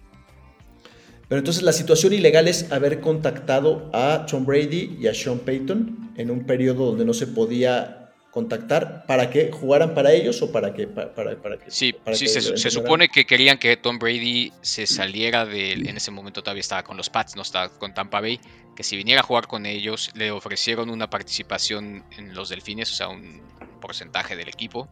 [1.27, 6.13] Pero entonces la situación ilegal es haber contactado a Tom Brady y a Sean Payton
[6.17, 8.04] en un periodo donde no se podía
[8.36, 12.69] contactar para que jugaran para ellos o para que para, para, que sí, sí se,
[12.69, 16.98] supone que querían que Tom Brady se saliera de en ese momento todavía estaba con
[16.98, 18.39] los Pats no estaba con Tampa Bay
[18.76, 22.95] que si viniera a jugar con ellos le ofrecieron una participación en los Delfines o
[22.95, 23.41] sea un
[23.86, 24.89] porcentaje del equipo.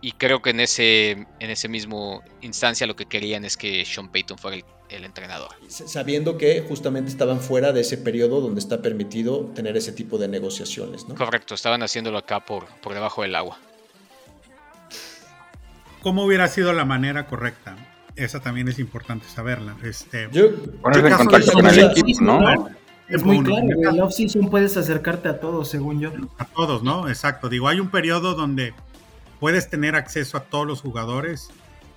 [0.00, 4.10] Y creo que en ese, en ese mismo instancia lo que querían es que Sean
[4.10, 4.64] Payton fuera el,
[5.02, 5.48] entrenador.
[5.66, 10.28] Sabiendo que justamente estaban fuera de ese periodo donde está permitido tener ese tipo de
[10.28, 11.16] negociaciones, ¿no?
[11.16, 13.58] Correcto, estaban haciéndolo acá por, por debajo del agua.
[16.02, 17.76] ¿Cómo hubiera sido la manera correcta?
[18.14, 19.74] Esa también es importante saberla.
[19.82, 22.68] Este, yo, ponerse en contacto con el equipo, ¿no?
[23.08, 26.10] Es muy claro, en el off-season puedes acercarte a todos, según yo.
[26.38, 27.08] A todos, ¿no?
[27.08, 27.48] Exacto.
[27.48, 28.72] Digo, hay un periodo donde
[29.40, 31.50] puedes tener acceso a todos los jugadores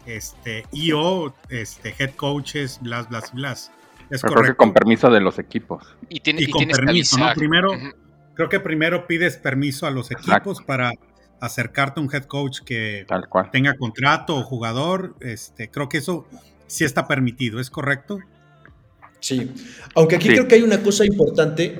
[0.07, 3.71] este, y o este, head coaches, blas, blas, blas.
[4.09, 5.83] Es Pero creo que con permiso de los equipos.
[6.09, 7.33] Y, con permiso, ¿no?
[7.35, 7.71] Primero,
[8.33, 10.93] creo que primero pides permiso a los equipos para
[11.39, 13.05] acercarte a un head coach que
[13.51, 15.15] tenga contrato o jugador.
[15.19, 16.25] Este, creo que eso
[16.67, 18.19] sí está permitido, ¿es correcto?
[19.19, 19.51] Sí,
[19.95, 21.77] aunque aquí creo que hay una cosa importante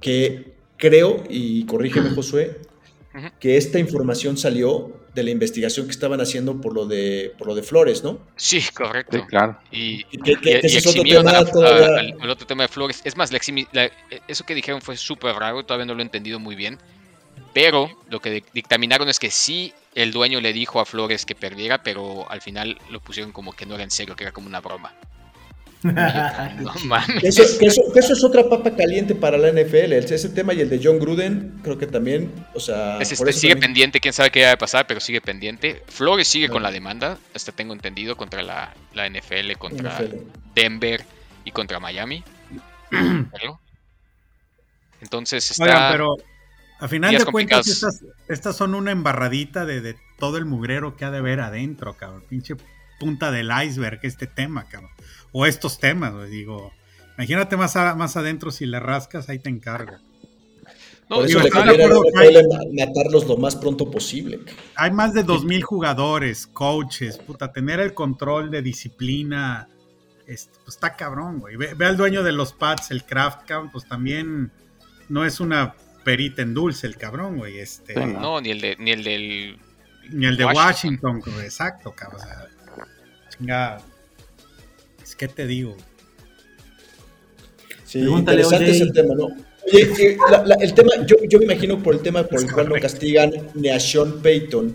[0.00, 2.58] que creo, y corrígeme Josué,
[3.40, 7.54] que esta información salió de la investigación que estaban haciendo por lo de por lo
[7.54, 8.20] de Flores, ¿no?
[8.36, 9.26] Sí, correcto.
[9.26, 9.58] claro.
[9.72, 10.06] Y,
[10.44, 11.38] ese otro tema
[12.22, 13.00] el otro tema de Flores.
[13.04, 13.30] Es más,
[14.28, 16.78] eso que dijeron fue súper raro, todavía no lo he entendido muy bien.
[17.52, 21.82] Pero lo que dictaminaron es que sí, el dueño le dijo a Flores que perdiera,
[21.82, 24.60] pero al final lo pusieron como que no era en serio, que era como una
[24.60, 24.94] broma.
[27.22, 29.92] Eso, es otra papa caliente para la NFL.
[29.94, 32.98] Ese tema y el de John Gruden, creo que también, o sea.
[33.00, 35.82] Este, sigue pendiente, quién sabe qué va a pasar, pero sigue pendiente.
[35.88, 40.02] Flores sigue con la demanda, hasta tengo entendido, contra la, NFL, contra
[40.54, 41.02] Denver
[41.44, 42.22] y contra Miami.
[45.00, 45.92] Entonces está.
[45.92, 46.16] pero
[46.78, 47.86] a final de cuentas,
[48.28, 52.22] estas, son una embarradita de, de, todo el mugrero que ha de ver adentro, cabrón.
[52.28, 52.54] Pinche
[52.98, 54.90] punta del iceberg este tema, cabrón
[55.32, 56.72] o estos temas, digo,
[57.16, 59.96] imagínate más, más adentro si le rascas, ahí te encargo.
[61.10, 64.38] No, Por eso le matarlos lo más pronto posible.
[64.76, 69.68] Hay más de 2.000 jugadores, coaches, puta, tener el control de disciplina,
[70.28, 71.56] este, pues está cabrón, güey.
[71.56, 74.52] Ve, al dueño de los pads, el Craft Camp, pues también
[75.08, 77.58] no es una perita en dulce el cabrón, güey.
[77.58, 79.58] Este, no, ni el, de, ni el del...
[80.10, 82.20] Ni el de Washington, exacto, cabrón.
[82.20, 82.46] O sea,
[83.36, 83.80] chinga,
[85.20, 85.76] ¿qué te digo?
[87.84, 89.26] Sí, interesante es el tema, ¿no?
[89.66, 90.16] Oye,
[90.60, 93.68] el tema, yo, yo, me imagino por el tema por el cual no castigan ni
[93.68, 94.74] a Sean Payton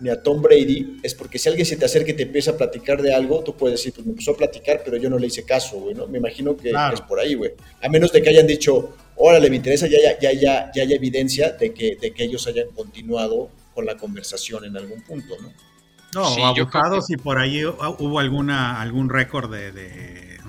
[0.00, 2.56] ni a Tom Brady, es porque si alguien se te acerca y te empieza a
[2.58, 5.28] platicar de algo, tú puedes decir, pues me empezó a platicar, pero yo no le
[5.28, 6.06] hice caso, güey, ¿no?
[6.06, 7.52] Me imagino que es por ahí, güey.
[7.82, 10.92] A menos de que hayan dicho, órale, me interesa, ya, ya, ya, ya, ya hay
[10.92, 15.69] evidencia de que, de que ellos hayan continuado con la conversación en algún punto, ¿no?
[16.14, 20.40] No, sí, abogados y por ahí hubo alguna algún récord de, de,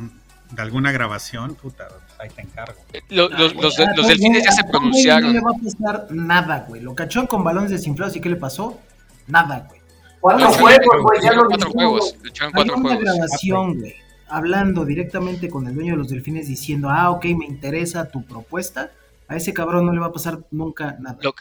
[0.58, 1.88] alguna grabación, puta,
[2.20, 2.80] ahí te encargo.
[2.94, 5.28] Eh, los, los, delfines ya se pronunciaron.
[5.28, 6.82] No le va a pasar nada, güey.
[6.82, 8.80] Lo cachó con balones desinflados y ¿qué le pasó?
[9.28, 9.82] Nada, güey.
[10.20, 12.16] Cuatro juegos, güey, ya lo cuatro juegos.
[12.54, 13.96] Cuatro una grabación, güey,
[14.30, 18.92] hablando directamente con el dueño de los delfines diciendo, ah, ok, me interesa tu propuesta.
[19.28, 21.18] A ese cabrón no le va a pasar nunca nada.
[21.22, 21.34] Lo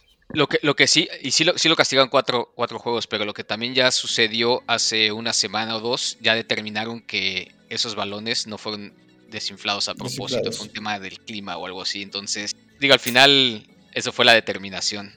[0.49, 3.35] que, lo que sí, y sí lo, sí lo castigaron cuatro, cuatro juegos, pero lo
[3.35, 8.59] que también ya sucedió hace una semana o dos, ya determinaron que esos balones no
[8.59, 8.93] fueron
[9.29, 12.03] desinflados a propósito, fue un tema del clima o algo así.
[12.03, 15.15] Entonces, digo, al final, eso fue la determinación.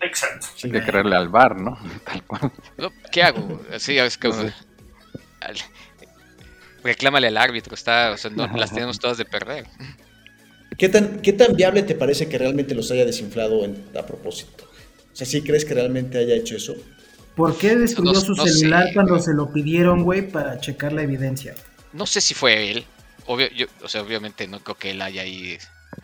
[0.00, 0.46] Exacto.
[0.56, 1.78] Sin de creerle al bar, ¿no?
[3.12, 3.62] ¿Qué hago?
[3.78, 4.30] Sí, es que,
[6.82, 9.66] reclámale al árbitro, está, o sea, no, las tenemos todas de perder.
[10.78, 13.66] ¿Qué tan, ¿Qué tan viable te parece que realmente los haya desinflado
[13.98, 14.64] a propósito?
[15.12, 16.74] O sea, ¿sí crees que realmente haya hecho eso?
[17.36, 21.54] ¿Por qué destruyó su celular cuando se lo pidieron, güey, para checar la evidencia?
[21.92, 22.84] No sé si fue él.
[23.26, 25.58] o sea, obviamente no creo que él haya ahí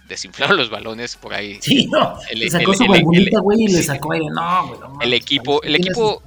[0.08, 1.58] desinflado los balones por ahí.
[1.60, 2.18] Sí, no.
[2.30, 4.26] El, sacó su bonita, güey, y le sacó ahí.
[4.26, 6.22] No, güey, El equipo, el equipo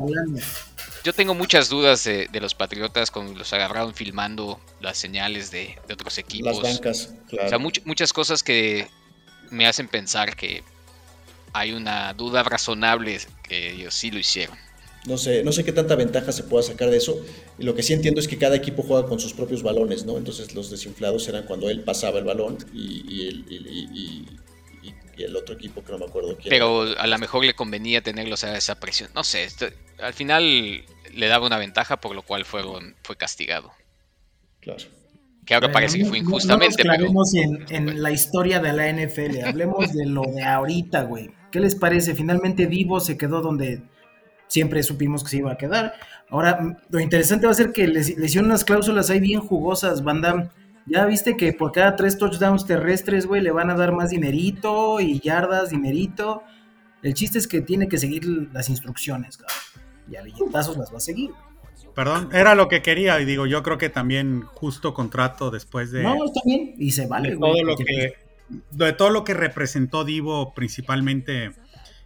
[1.03, 6.17] yo tengo muchas dudas de, los Patriotas cuando los agarraron filmando las señales de, otros
[6.17, 6.61] equipos.
[6.61, 7.47] Las bancas, claro.
[7.47, 8.87] O sea, muchas cosas que
[9.49, 10.63] me hacen pensar que
[11.53, 14.57] hay una duda razonable que ellos sí lo hicieron.
[15.05, 17.23] No sé, no sé qué tanta ventaja se pueda sacar de eso.
[17.57, 20.17] Y lo que sí entiendo es que cada equipo juega con sus propios balones, ¿no?
[20.17, 24.25] Entonces los desinflados eran cuando él pasaba el balón y,
[25.23, 26.49] el, otro equipo que no me acuerdo quién.
[26.49, 29.09] Pero a lo mejor le convenía tenerlos a esa presión.
[29.13, 29.47] No sé,
[29.99, 33.71] al final le daba una ventaja por lo cual fueron, fue castigado.
[34.59, 34.83] Claro.
[35.45, 36.83] Que ahora parece que fue injustamente.
[36.83, 39.43] No, nos en, en la historia de la NFL.
[39.45, 41.31] Hablemos de lo de ahorita, güey.
[41.51, 42.13] ¿Qué les parece?
[42.13, 43.81] Finalmente Divo se quedó donde
[44.47, 45.93] siempre supimos que se iba a quedar.
[46.29, 50.51] Ahora, lo interesante va a ser que les, hicieron unas cláusulas ahí bien jugosas, banda.
[50.89, 54.99] Ya viste que por cada tres touchdowns terrestres, güey, le van a dar más dinerito
[54.99, 56.43] y yardas, dinerito.
[57.03, 59.57] El chiste es que tiene que seguir las instrucciones, cabrón.
[60.11, 61.31] Y a leyendazos las va a seguir.
[61.93, 66.03] Perdón, era lo que quería y digo, yo creo que también justo contrato después de...
[66.03, 68.13] No, está bien y se vale, de todo lo que
[68.71, 71.51] de todo lo que representó Divo principalmente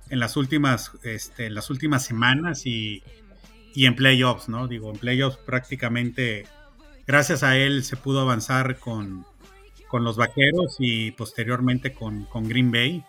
[0.10, 3.04] en las últimas, este, las últimas semanas y,
[3.76, 4.68] en playoffs, ¿no?
[4.68, 6.46] Digo, en playoffs prácticamente
[7.08, 9.26] gracias a él se pudo avanzar con,
[9.92, 13.06] los vaqueros y posteriormente con, Green Bay.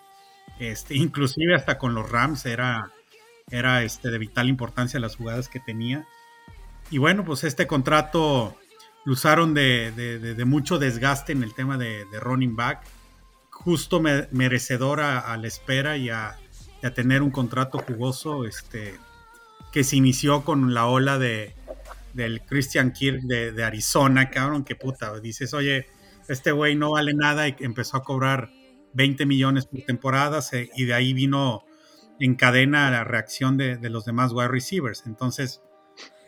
[0.59, 2.92] Este, inclusive hasta con los Rams era,
[3.50, 6.07] era este, de vital importancia las jugadas que tenía.
[6.90, 8.57] Y bueno, pues este contrato
[9.04, 12.85] lo usaron de, mucho desgaste en el tema de, running back,
[13.50, 16.37] justo merecedor a la espera y a,
[16.87, 18.94] a tener un contrato jugoso este,
[19.72, 21.54] que se inició con la ola de,
[22.14, 25.87] del Christian Kirk de, Arizona, cabrón, que puta, dices, oye,
[26.29, 28.50] este güey no vale nada y empezó a cobrar
[28.94, 30.40] 20 millones por temporada
[30.74, 31.64] y de ahí vino
[32.20, 35.05] en cadena la reacción de, los demás wide receivers.
[35.07, 35.61] Entonces,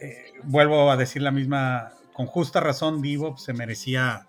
[0.00, 4.26] eh, vuelvo a decir la misma, con justa razón, Divo se merecía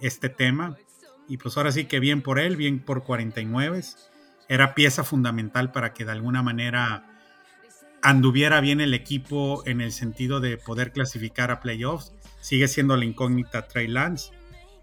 [0.00, 0.76] este tema.
[1.28, 3.80] Y pues ahora sí que bien por él, bien por 49
[4.48, 7.13] era pieza fundamental para que de alguna manera
[8.04, 12.12] anduviera bien el equipo en el sentido de poder clasificar a playoffs.
[12.40, 14.30] Sigue siendo la incógnita Trey Lance,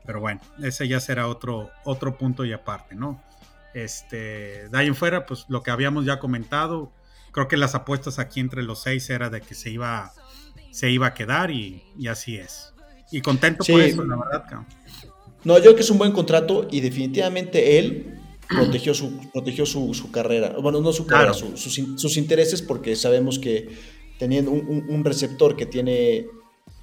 [0.08, 3.24] pero bueno, ese ya será otro, otro punto y aparte, ¿no?
[3.76, 6.92] Este, de ahí en fuera, pues lo que habíamos ya comentado,
[7.32, 10.12] creo que las apuestas aquí entre los seis era de que se iba,
[10.72, 12.74] se iba a quedar y, así es.
[13.12, 14.66] Y contento por eso, la verdad.
[15.44, 18.20] No, yo creo que es un buen contrato y definitivamente él
[18.52, 23.70] protegió su, protegió su, carrera, bueno, no su carrera, sus, intereses, porque sabemos que
[24.18, 26.28] teniendo un, receptor que tiene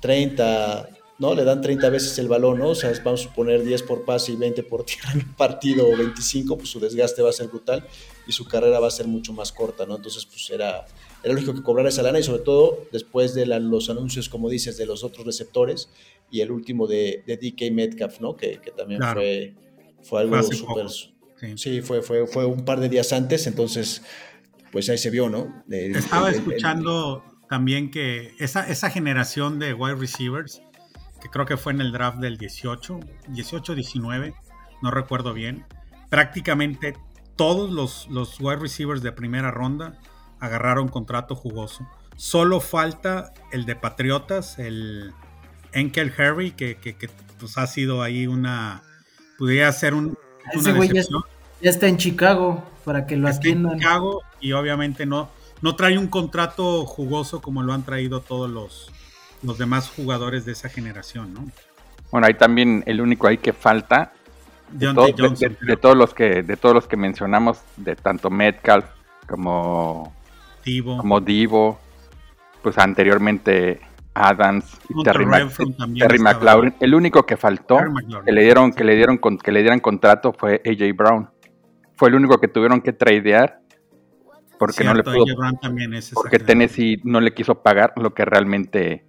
[0.00, 1.34] 30, ¿no?
[1.34, 2.70] Le dan 30 veces el balón, ¿no?
[2.70, 5.86] O sea, vamos a poner 10 por pase y 20 por tierra en un partido
[5.86, 7.86] o 25, pues su desgaste va a ser brutal
[8.26, 9.96] y su carrera va a ser mucho más corta, ¿no?
[9.96, 10.86] Entonces, pues era,
[11.22, 14.76] era lógico que cobrara esa lana y sobre todo después de los anuncios, como dices,
[14.76, 15.90] de los otros receptores
[16.30, 18.36] y el último de, de DK Metcalf, ¿no?
[18.36, 19.54] Que, también fue,
[20.02, 20.86] fue algo súper
[21.56, 24.02] Sí, fue, fue, fue un par de días antes, entonces,
[24.72, 25.62] pues ahí se vio, ¿no?
[25.68, 30.62] Estaba escuchando también que esa, esa generación de wide receivers,
[31.20, 34.34] que creo que fue en el draft del 18, 18, 19,
[34.82, 35.64] no recuerdo bien,
[36.10, 36.94] prácticamente
[37.36, 39.98] todos los, los wide receivers de primera ronda
[40.40, 41.88] agarraron contrato jugoso.
[42.16, 45.12] Solo falta el de Patriotas, el
[45.72, 48.82] Enkel Harry, que, que, que pues ha sido ahí una,
[49.38, 50.18] podría ser un,
[50.52, 50.90] ese güey
[51.60, 55.28] ya, está en Chicago para que lo está En Chicago y obviamente no,
[55.62, 58.90] no trae un contrato jugoso como lo han traído todos los,
[59.42, 61.46] los demás jugadores de esa generación, ¿no?
[62.10, 64.12] Bueno, ahí también el único ahí que falta
[64.70, 68.86] de, todos los que de todos los que mencionamos, de tanto Metcalf
[69.26, 70.12] como
[70.64, 71.78] Divo, como Divo
[72.62, 73.80] pues anteriormente
[74.14, 76.74] Adams y Terry, McLaurin.
[76.80, 77.78] El único que faltó
[78.24, 81.30] que le dieron que le dieron que le dieran contrato fue AJ Brown.
[81.98, 83.60] Fue el único que tuvieron que tradear
[84.58, 85.24] porque no le pudo
[86.14, 89.04] porque Tennessee no le quiso pagar lo que realmente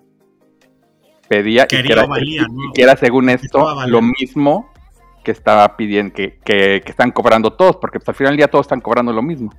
[1.27, 4.71] pedía y, que era, según esto lo mismo
[5.23, 8.65] que estaba pidiendo que, que, están cobrando todos porque pues, al final del día todos
[8.65, 9.53] están cobrando lo mismo.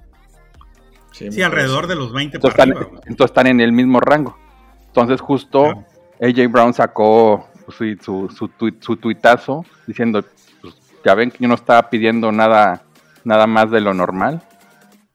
[1.13, 2.65] Sí, alrededor de los 20 entonces,
[3.07, 4.39] entonces están en el mismo rango.
[4.87, 5.85] Entonces justo
[6.21, 10.25] AJ Brown sacó su, su, su, tuitazo diciendo,
[10.61, 10.75] pues,
[11.05, 12.83] ya ven que yo no estaba pidiendo nada,
[13.25, 14.43] nada más de lo normal,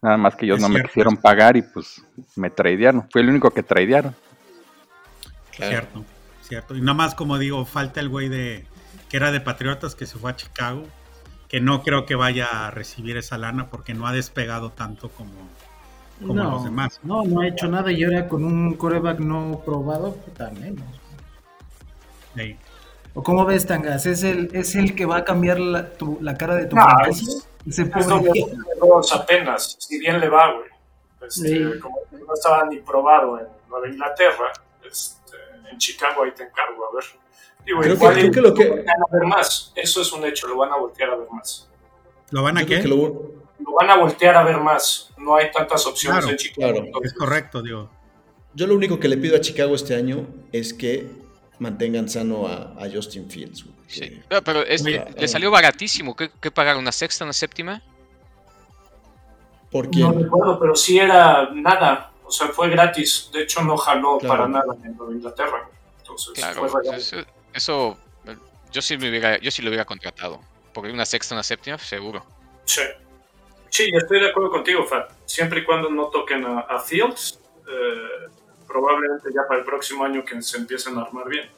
[0.02, 2.04] nada más que ellos no me quisieron pagar y pues
[2.36, 3.08] me tradearon.
[3.12, 4.16] Fue el único que tradearon.
[5.52, 6.04] Cierto,
[6.42, 6.76] cierto.
[6.76, 8.66] Y nada más como digo, falta el güey de
[9.10, 10.84] que era de Patriotas que se fue a Chicago,
[11.48, 15.34] que no creo que vaya a recibir esa lana porque no ha despegado tanto como,
[16.20, 17.00] como no, los demás.
[17.04, 20.86] No, no ha hecho nada y ahora con un coreback no probado, puta menos.
[23.14, 24.06] ¿O cómo ves, Tangas?
[24.06, 26.86] ¿Es el, ¿Es el que va a cambiar la, tu, la cara de tu no,
[27.08, 30.70] es, es, apenas, si bien le va, güey.
[31.28, 34.52] Este, como no estaba ni probado en Nueva Inglaterra.
[34.86, 35.36] Este,
[35.72, 37.04] en Chicago ahí te encargo, a ver.
[37.66, 39.72] Digo, Creo igual que- creo que lo que- van a ver más.
[39.76, 41.68] Eso es un hecho, lo van a voltear a ver más.
[42.30, 42.82] ¿Lo van a Yo qué?
[42.82, 45.12] que lo- Lo van a voltear a ver más.
[45.18, 46.72] No hay tantas opciones Claro, en Chicago.
[46.74, 46.86] claro.
[46.86, 47.90] entonces- Es correcto, digo.
[48.54, 51.10] Yo lo único que le pido a Chicago este año es que
[51.60, 53.64] mantengan sano a, a Justin Fields.
[53.64, 53.75] güey.
[53.88, 54.22] Sí.
[54.44, 56.16] Pero, es le salió baratísimo.
[56.16, 56.78] ¿Qué, qué pagar?
[56.78, 57.82] ¿Una sexta, una séptima?
[59.72, 62.12] ¿Por No recuerdo, pero sí era nada.
[62.24, 63.30] O sea, fue gratis.
[63.34, 64.36] De hecho, no jaló Claro.
[64.36, 65.70] para nada en Nueva Inglaterra.
[66.00, 67.00] Entonces, Claro, fue regal.
[67.00, 67.18] eso,
[67.54, 68.36] eso, eh,
[68.72, 70.40] yo sí me hubiera, yo sí lo hubiera contratado.
[70.74, 72.26] Porque una sexta, una séptima, seguro.
[72.66, 72.82] Sí.
[73.70, 75.12] Sí, estoy de acuerdo contigo, Fat.
[75.26, 78.30] Siempre y cuando no toquen a, a Fields, eh,
[78.68, 81.50] probablemente ya para el próximo año que se empiecen a armar bien.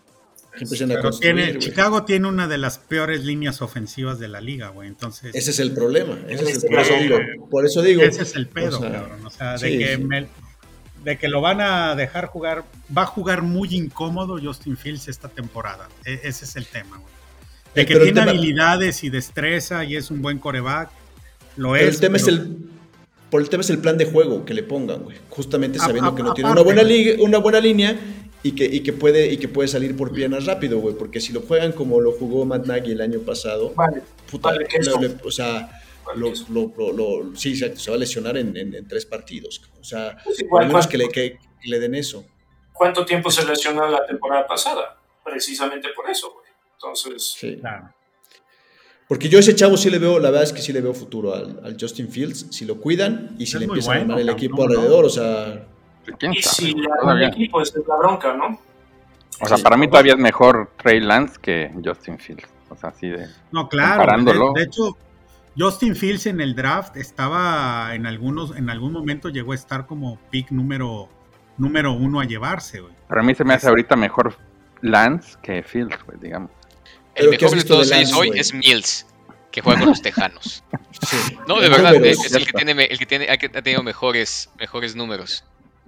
[0.64, 1.58] A tiene.
[1.60, 4.88] Chicago tiene una de las peores líneas ofensivas de la liga, güey.
[4.88, 6.18] Entonces, Ese es el problema.
[6.28, 7.18] Ese es el, Ese por, eso es- digo,
[7.49, 8.01] por eso digo.
[8.01, 9.26] ese es el pedo, o sea, cabrón.
[9.26, 10.03] O sea, de sí, que sí.
[10.03, 10.28] me-
[11.03, 15.30] de que lo van a dejar jugar, va a jugar muy incómodo Justin Fields esta
[15.30, 15.88] temporada.
[16.05, 17.14] E- ese es el tema, güey.
[17.76, 20.89] De que pero tiene tema- habilidades y destreza y es un buen coreback,
[21.55, 21.95] lo Pero es.
[21.95, 22.58] el tema es el.
[23.30, 25.18] Por el tema es el plan de juego que le pongan, güey.
[25.30, 27.95] Justamente sabiendo a- que no tiene aparte, una buena liga, una buena línea
[28.44, 30.96] y que, y que puede y que puede salir por piernas rápido, güey.
[30.96, 34.68] Porque si lo juegan como lo jugó Matt Nagy el año pasado, Vale, puta, vale,
[34.74, 35.00] eso.
[35.02, 35.70] le- o sea,
[36.06, 36.46] vale, lo, que eso.
[36.50, 39.62] lo- lo- lo- sí, se va a lesionar en, en- en tres partidos.
[39.80, 42.26] O sea, Pues igual, menos ¿cuánto, que le, que- que le den eso.
[42.74, 44.98] cuánto tiempo se lesionó la temporada pasada?
[45.26, 46.46] Precisamente por eso, güey.
[46.74, 47.58] Entonces, Sí.
[47.60, 47.92] Claro.
[49.10, 50.94] Porque yo a ese chavo sí le veo, la verdad es que sí le veo
[50.94, 54.20] futuro al, al Justin Fields, si lo cuidan y si Es le empiezan a armar
[54.20, 54.64] el equipo ¿no?
[54.64, 55.66] alrededor, o sea,
[56.20, 56.55] ¿Quién y sabe?
[56.72, 56.76] si
[57.10, 58.60] el equipo, esa es la bronca, ¿no?
[59.39, 59.64] O sea, Sí.
[59.64, 62.47] para mí todavía es mejor Trey Lance que Justin Fields.
[62.70, 63.28] O sea, así de.
[63.51, 64.24] No, claro.
[64.24, 64.97] De, de hecho,
[65.58, 70.18] Justin Fields en el draft estaba en algunos, en algún momento llegó a estar como
[70.32, 71.10] pick número,
[71.58, 72.93] número uno a llevarse, güey.
[73.08, 74.36] Para mí se me hace ahorita mejor
[74.82, 76.51] Lance que Fields, güey, digamos.
[77.16, 79.08] El ¿qué has mejor de todos de ellos hoy es Mills,
[79.51, 80.64] que juega con los Tejanos.
[81.01, 81.38] sí.
[81.47, 84.95] No, de verdad, números, es el que tiene, el que tiene, ha tenido mejores, mejores
[84.95, 85.43] números.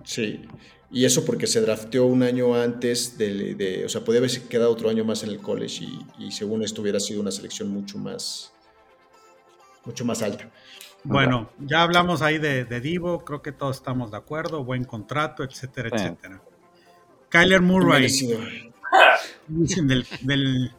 [0.10, 0.42] Sí,
[0.90, 4.72] y eso porque se drafteó un año antes de, de- o sea, podía haberse quedado
[4.72, 8.00] otro año más en el college y, y según esto hubiera sido una selección mucho
[8.00, 8.52] más,
[9.86, 10.50] mucho más alta.
[11.04, 15.44] Bueno, ya hablamos ahí de, de Divo, creo que todos estamos de acuerdo, buen contrato,
[15.44, 16.42] etcétera, etcétera.
[17.30, 18.40] Kyler Murray, Merecido.
[19.48, 20.72] dicen del, del-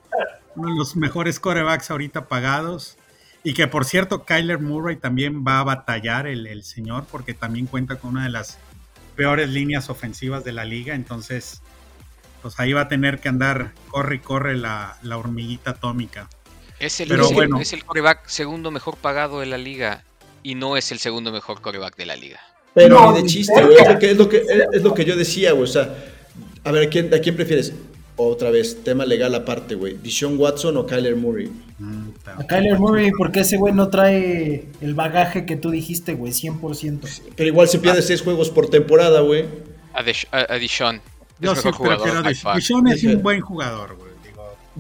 [0.57, 2.97] uno de los mejores corebacks ahorita pagados.
[3.45, 7.67] Y que por cierto, Kyler Murray también va a batallar el, el señor, porque también
[7.67, 8.59] cuenta con una de las
[9.17, 10.95] peores líneas ofensivas de la liga.
[10.95, 11.61] Entonces,
[12.43, 16.29] pues ahí va a tener que andar, corre y corre la, la hormiguita atómica.
[16.79, 17.61] Es el, Pero es el- bueno.
[17.61, 20.05] es el coreback segundo mejor pagado de la liga
[20.43, 22.41] y no es el segundo mejor coreback de la liga.
[22.75, 24.43] Pero No, ni de chiste, güey, es lo que, es lo que,
[24.73, 25.95] es lo que yo decía, güey, o sea,
[26.65, 27.73] a ver, ¿a quién, ¿a quién prefieres?
[28.17, 31.51] Otra vez, tema legal aparte, güey, ¿Dishon Watson o Kyler Murray?
[31.79, 32.09] Mm,
[32.39, 37.09] A Kyler Murray, porque ese güey no trae el bagaje que tú dijiste, güey, 100%.
[37.35, 37.83] Pero igual se Ah.
[37.83, 39.47] pierde seis juegos por temporada, güey.
[39.95, 40.03] A.
[41.41, 42.27] Yo es sí mejor jugador.
[42.55, 44.10] Dishon es un buen jugador, güey.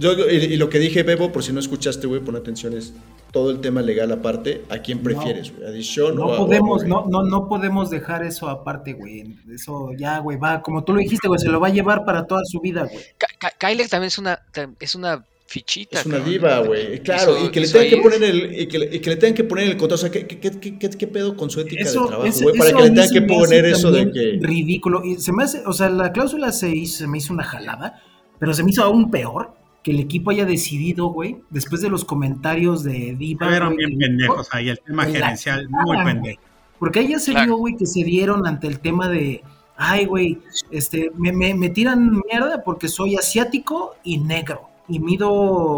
[0.00, 2.92] Yo, y, y lo que dije, Bebo, por si no escuchaste, güey, pon atención, es
[3.32, 5.68] todo el tema legal aparte, ¿a quién prefieres, güey?
[5.68, 8.94] ¿A Dishon o No a- podemos, o a no, no, no podemos dejar eso aparte,
[8.94, 9.36] güey.
[9.54, 12.26] Eso ya, güey, va, como tú lo dijiste, güey, se lo va a llevar para
[12.26, 13.04] toda su vida, güey.
[13.18, 14.40] Ky- Ky- Kyler también es una,
[14.80, 16.00] es una fichita.
[16.00, 16.32] Es una cabrón.
[16.32, 17.00] diva, güey.
[17.00, 19.34] Claro, y que le tengan que poner el, y que, le- y que le tengan
[19.34, 19.94] que poner el contrato.
[19.96, 22.56] O sea, ¿qué, qué, qué, qué- qué pedo con su ética Eso, de trabajo, güey?
[22.58, 24.38] Para que le tengan se que poner eso de que.
[24.40, 25.02] Ridículo.
[25.04, 28.00] Y se me hace, o sea, la cláusula se, hizo, se me hizo una jalada,
[28.38, 32.04] pero se me hizo aún peor que el equipo haya decidido, güey, después de los
[32.04, 33.46] comentarios de Diva.
[33.48, 36.40] Fueron bien pendejos ahí, el tema La gerencial, muy pendejo.
[36.78, 37.46] Porque ahí ya se Claro.
[37.46, 39.42] vio, güey, que se dieron ante el tema de,
[39.76, 40.38] ay, güey,
[40.70, 44.68] este, me, me, me tiran mierda porque soy asiático y negro.
[44.88, 45.30] Y mido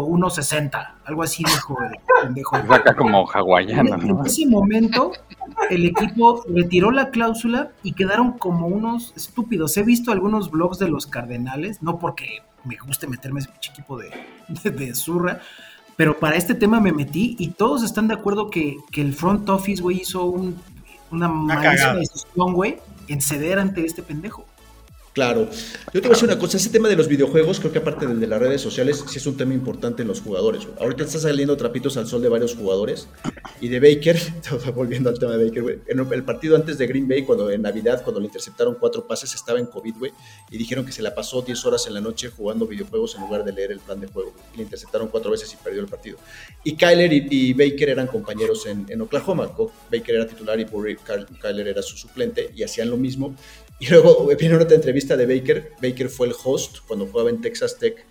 [0.07, 1.91] 1.60, algo así dijo el
[2.23, 2.57] pendejo.
[2.67, 4.25] Saca como hawaiano, En ¿no?
[4.25, 5.11] ese momento,
[5.69, 9.77] el equipo retiró la cláusula y quedaron como unos estúpidos.
[9.77, 14.09] He visto algunos blogs de los Cardenales, no porque me guste meterme ese equipo de,
[14.63, 15.39] de, de zurra,
[15.95, 19.47] pero para este tema me metí y todos están de acuerdo que, que el front
[19.49, 20.55] office, güey, hizo un-
[21.11, 24.45] una malísima decisión, güey, en ceder ante este pendejo.
[25.13, 25.47] Claro.
[25.93, 28.07] Yo te voy a decir una cosa, ese tema de los videojuegos, creo que aparte
[28.07, 30.67] del de las redes sociales, sí es un tema importante en los jugadores.
[30.79, 33.07] Ahorita está saliendo trapitos al sol de varios jugadores.
[33.61, 34.19] Y de Baker,
[34.75, 37.61] volviendo al tema de Baker, güey, en el partido antes de Green Bay, cuando en
[37.61, 40.11] Navidad, cuando le interceptaron cuatro pases, estaba en COVID, güey,
[40.49, 43.43] y dijeron que se la pasó 10 horas en la noche jugando videojuegos en lugar
[43.43, 44.33] de leer el plan de juego.
[44.57, 46.17] Le interceptaron cuatro veces y perdió el partido.
[46.63, 49.51] Y Kyler y, Baker eran compañeros en, en Oklahoma.
[49.91, 53.35] Baker era titular y Kyler era su suplente, y hacían lo mismo.
[53.79, 55.71] Y luego viene otra entrevista de Baker.
[55.81, 58.05] Baker fue el host cuando jugaba en Texas Tech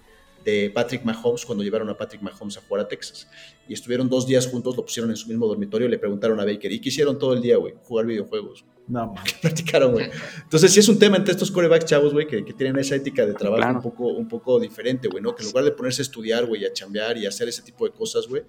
[0.45, 3.29] de Patrick Mahomes, cuando llevaron a Patrick Mahomes a jugar a Texas.
[3.69, 6.45] Y estuvieron dos días juntos, lo pusieron en su mismo dormitorio y le preguntaron a
[6.45, 7.75] Baker, ¿y qué hicieron todo el día, güey?
[7.83, 8.65] Jugar videojuegos.
[8.89, 10.11] No, ¿Qué practicaron, güey?
[10.43, 13.35] Entonces, sí es un tema entre estos corebacks chavos, güey, que, tienen esa ética de
[13.35, 15.35] trabajo un, poco, un poco diferente, güey, ¿no?
[15.35, 17.93] Que en lugar de ponerse a estudiar, güey, a chambear y hacer ese tipo de
[17.93, 18.43] cosas, güey,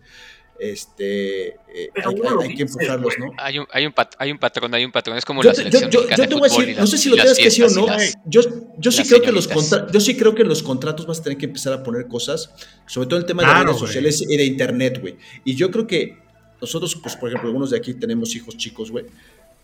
[0.60, 1.89] este, eh,
[2.41, 3.32] hay, que empujarlos, ¿no?
[3.38, 6.08] Hay un, hay, un hay un patrón, hay un patrón, es como la selección yo,
[6.08, 7.88] yo, te voy a decir, no sé si lo tengas que decir o no,
[8.26, 8.41] yo,
[8.78, 9.49] yo sí creo que los
[9.91, 12.51] yo sí creo que los contratos vas a tener que empezar a poner cosas,
[12.86, 15.18] sobre todo el tema de redes sociales y de internet, güey.
[15.43, 16.22] Y yo creo que
[16.62, 19.06] nosotros, pues, por ejemplo, algunos de aquí tenemos hijos chicos, güey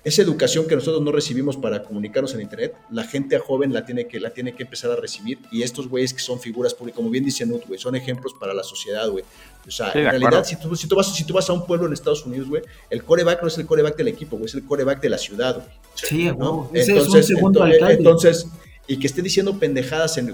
[0.03, 4.07] esa educación que nosotros no recibimos para comunicarnos en internet, la gente joven la tiene
[4.07, 7.09] que, la tiene que empezar a recibir y estos güeyes que son figuras públicas, como
[7.09, 9.25] bien dice Nut, güey, son ejemplos para la sociedad, güey.
[9.67, 11.85] O sea, en realidad, si tú, si, tú vas, si tú vas a un pueblo
[11.85, 14.63] en Estados Unidos, güey, el coreback no es el coreback del equipo, güey, es el
[14.63, 15.67] coreback de la ciudad, güey.
[15.95, 16.71] Sí, ¿no?
[16.73, 18.47] Entonces, entonces, entonces
[18.89, 20.29] y que esté diciendo pendejadas en,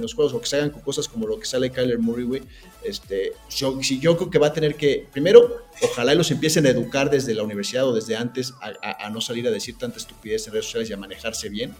[0.00, 2.42] los juegos o que se hagan cosas como lo que sale Kyler Murray, güey,
[2.84, 6.68] este, yo, si yo creo que va a tener que, primero, ojalá los empiecen a
[6.68, 10.52] educar desde la universidad o desde antes a, no salir a decir tanta estupidez en
[10.52, 11.74] redes sociales y a manejarse bien.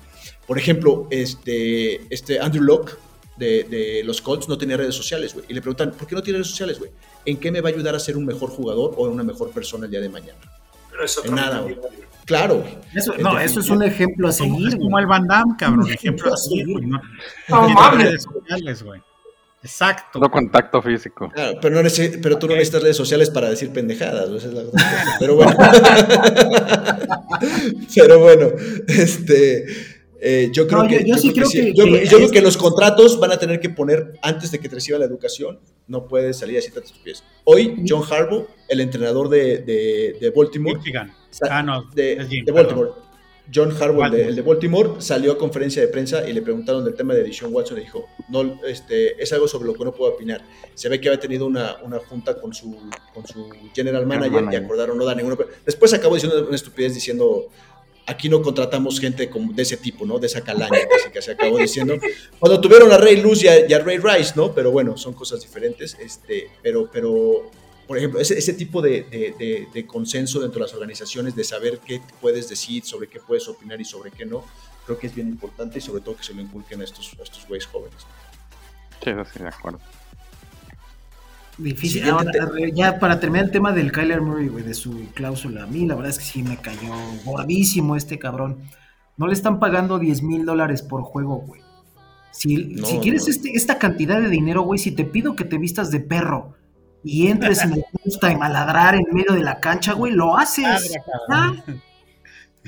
[0.46, 2.96] Por ejemplo, este, este Andrew Locke
[3.36, 6.38] de, los Colts no tenía redes sociales, güey, y le preguntan, ¿por qué no tiene
[6.38, 6.90] redes sociales, güey?
[7.26, 9.84] ¿En qué me va a ayudar a ser un mejor jugador o una mejor persona
[9.84, 10.57] el día de mañana?
[11.04, 11.78] Eso en nada, güey.
[12.24, 12.64] Claro.
[12.94, 14.68] Eso, no, eso es un ejemplo a seguir.
[14.68, 15.88] Es como el Van Damme, cabrón.
[15.90, 16.86] ejemplo a seguir, güey.
[16.86, 17.00] No,
[17.92, 19.00] redes sociales, güey.
[19.62, 20.20] Exacto.
[20.20, 21.30] No contacto físico.
[21.34, 21.88] Claro, pero, no
[22.22, 24.30] pero tú no necesitas redes sociales para decir pendejadas.
[24.30, 24.62] Esa es la
[25.18, 25.56] pero bueno.
[27.94, 28.48] pero bueno,
[28.86, 29.66] este.
[30.20, 31.84] Eh, yo creo que, yo, sí creo que, yo,
[32.16, 35.04] creo que los contratos van a tener que poner antes de que te reciba la
[35.04, 35.60] educación.
[35.86, 37.22] No puedes salir así tantos pies.
[37.44, 40.80] Hoy, John Harbaugh, el entrenador de, de, de Baltimore,
[41.48, 42.90] Ah, no, de, de Baltimore.
[43.54, 47.14] John Harbaugh, el de Baltimore, salió a conferencia de prensa y le preguntaron del tema
[47.14, 50.42] de Edition Watson y dijo, no, este, es algo sobre lo que no puedo opinar.
[50.74, 52.76] Se ve que había tenido una, una junta con su,
[53.14, 55.36] con su general manager, y acordaron no dar ninguna...
[55.64, 57.48] Después acabó diciendo una estupidez diciendo,
[58.08, 60.18] aquí no contratamos gente de ese tipo, ¿no?
[60.18, 60.78] De esa calaña,
[61.12, 61.94] que se acabó diciendo.
[62.38, 64.52] Cuando tuvieron a Ray Luz y a, Ray Rice, ¿no?
[64.52, 65.96] Pero bueno, son cosas diferentes.
[66.00, 67.50] Este, pero, pero
[67.86, 72.00] por ejemplo, ese, ese tipo de, de, consenso dentro de las organizaciones, de saber qué
[72.20, 74.44] puedes decir, sobre qué puedes opinar y sobre qué no,
[74.86, 77.22] creo que es bien importante y sobre todo que se lo inculquen a estos, a
[77.22, 78.06] estos güeyes jóvenes.
[79.04, 79.80] Sí, sí, de acuerdo.
[81.58, 82.08] Difícil.
[82.08, 82.30] Ahora,
[82.72, 85.96] ya para terminar el tema del Kyler Murray, güey, de su cláusula, a mí la
[85.96, 86.94] verdad es que sí me cayó
[87.24, 88.62] gordísimo este cabrón.
[89.16, 91.60] No le están pagando 10 mil dólares por juego, güey.
[92.30, 95.90] Si, si quieres este, esta cantidad de dinero, güey, si te pido que te vistas
[95.90, 96.54] de perro
[97.02, 97.84] y entres en el
[98.20, 100.96] time a ladrar en medio de la cancha, güey, lo haces.
[101.28, 101.52] Ah,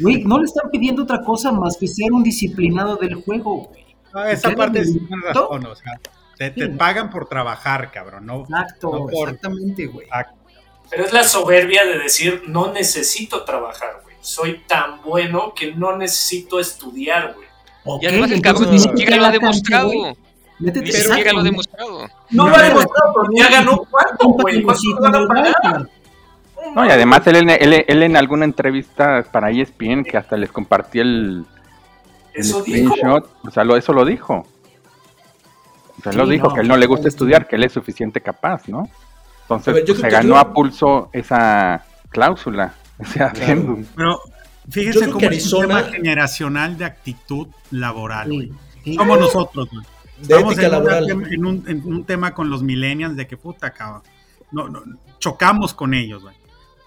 [0.00, 4.32] güey, no le están pidiendo otra cosa más que ser un disciplinado del juego, güey.
[4.32, 6.00] esa parte es razón, o sea,
[6.48, 8.40] te, pagan por trabajar, cabrón, ¿no?
[8.40, 10.06] Exacto, exactamente, güey.
[10.88, 14.16] Pero es la soberbia de decir, no necesito trabajar, güey.
[14.22, 18.00] Soy tan bueno que no necesito estudiar, güey.
[18.02, 19.90] y además el cabrón ni siquiera lo ha demostrado.
[20.58, 22.08] Ni siquiera lo ha demostrado.
[22.30, 24.62] No lo ha demostrado, pero ya ganó cuánto, güey.
[24.62, 25.88] ¿Cuánto van a pagar?
[26.74, 31.00] No, y además él, él, él, en alguna entrevista para ESPN que hasta les compartí
[31.00, 31.44] el,
[32.34, 34.46] el screenshot, o sea, lo, eso lo dijo.
[36.00, 37.72] O sea, él lo dijo, que a él no le gusta estudiar, que él es
[37.72, 38.88] suficiente capaz, ¿no?
[39.42, 42.74] Entonces pues, se ganó a pulso esa cláusula.
[43.00, 44.20] O sea, Pero
[44.68, 48.52] fíjense cómo es un tema generacional de actitud laboral, güey.
[48.94, 49.86] Como nosotros, güey.
[50.20, 54.02] Estamos en, un, en, un, tema con los millennials de que puta, cabrón.
[54.52, 54.82] No, no,
[55.18, 56.34] chocamos con ellos, güey.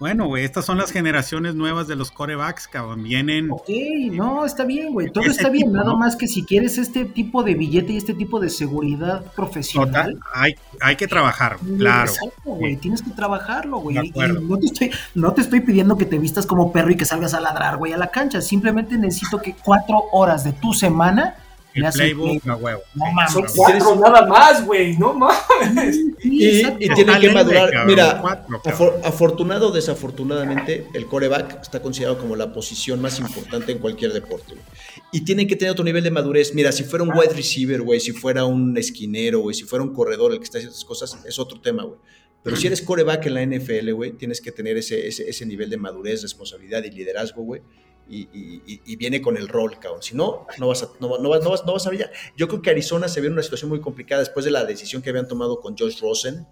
[0.03, 3.03] Bueno, güey, estas son las generaciones nuevas de los corebacks, cabrón.
[3.03, 3.49] Vienen.
[3.49, 3.69] Ok,
[4.11, 5.09] no, está bien, güey.
[5.09, 5.71] Todo está bien.
[5.71, 10.19] Nada más que si quieres este tipo de billete y este tipo de seguridad profesional.
[10.33, 12.11] hay, hay que trabajar, claro.
[12.11, 12.75] Exacto, güey.
[12.75, 13.95] Tienes que trabajarlo, güey.
[13.95, 17.33] No te, estoy, no te estoy pidiendo que te vistas como perro y que salgas
[17.33, 18.41] a ladrar, güey, a la cancha.
[18.41, 21.37] Simplemente necesito que cuatro horas de tu semana
[21.73, 22.81] el playbook, a huevo.
[22.93, 23.33] No mames.
[23.33, 24.97] Son cuatro nada más, güey.
[24.97, 25.97] No mames.
[26.23, 27.85] Y, y tienen que madurar.
[27.85, 28.21] Mira,
[29.03, 34.55] afortunado o desafortunadamente, el coreback está considerado como la posición más importante en cualquier deporte.
[35.11, 36.53] Y tienen que tener otro nivel de madurez.
[36.53, 39.93] Mira, si fuera un wide receiver, güey, si fuera un esquinero, güey, si fuera un
[39.93, 41.99] corredor el que está haciendo esas cosas, es otro tema, güey.
[42.43, 45.69] Pero si eres coreback en la NFL, güey, tienes que tener ese, ese, ese nivel
[45.69, 47.61] de madurez, responsabilidad y liderazgo, güey
[48.09, 50.01] y, viene con el rol, cabrón.
[50.01, 52.11] Si no, no vas, a, no, no, vas, no, vas, a ver.
[52.37, 55.01] Yo creo que Arizona se ve en una situación muy complicada después de la decisión
[55.01, 56.45] que habían tomado con Josh Rosen.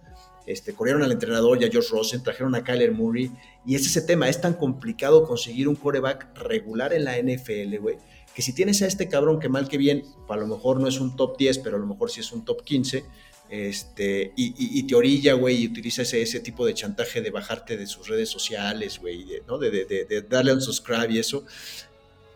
[0.48, 3.32] Este, corrieron al entrenador y a Josh Rosen, trajeron a Kyler Murray.
[3.66, 7.98] Y es ese tema, es tan complicado conseguir un coreback regular en la NFL, güey,
[8.34, 11.00] que si tienes a este cabrón que mal que bien, a lo mejor no es
[11.00, 13.06] un top 10, pero a lo mejor sí es un top 15,
[13.52, 17.86] este, y, te orilla, güey, y utiliza ese, ese, tipo de chantaje de bajarte de
[17.86, 19.58] sus redes sociales, güey, ¿no?
[19.58, 21.46] De, de, de, darle un subscribe y eso.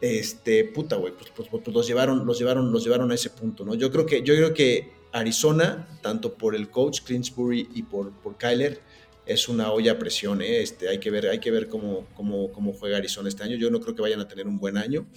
[0.01, 3.63] Este, puta, güey, pues, pues, pues, los llevaron, los llevaron, los llevaron a ese punto,
[3.63, 3.76] ¿no?
[3.76, 8.38] Yo creo que, yo creo que Arizona, tanto por el coach Clinsbury y por, por
[8.38, 8.82] Kyler,
[9.26, 10.61] es una olla a presión, ¿eh?
[10.61, 13.55] Este, hay que ver, hay que ver cómo, cómo, cómo juega Arizona este año.
[13.55, 15.07] Yo no creo que vayan a tener un buen año.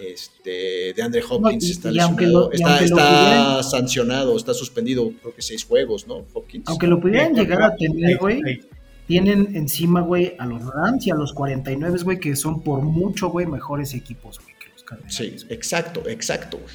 [0.00, 1.90] Este, de Andre Hopkins está,
[2.82, 6.24] está, sancionado, está suspendido, creo que seis juegos, ¿no?
[6.32, 6.64] Hopkins.
[6.68, 8.40] Aunque lo pudieran llegar a tener, güey,
[9.06, 13.28] tienen encima, güey, a los Rams y a los 49, güey, que son por mucho,
[13.28, 15.14] güey, mejores equipos, güey, que los Cardinals.
[15.14, 16.74] Sí, exacto, exacto, güey.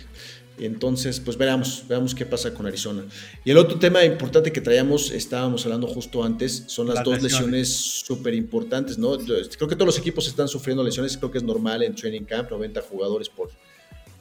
[0.60, 3.06] Entonces, pues veamos, veamos qué pasa con Arizona.
[3.46, 7.70] Y el otro tema importante que traíamos, estábamos hablando justo antes, son las, dos lesiones
[7.70, 9.18] súper importantes, ¿no?
[9.18, 12.52] Creo que todos los equipos están sufriendo lesiones, creo que es normal en training camp,
[12.52, 13.50] 90 jugadores por,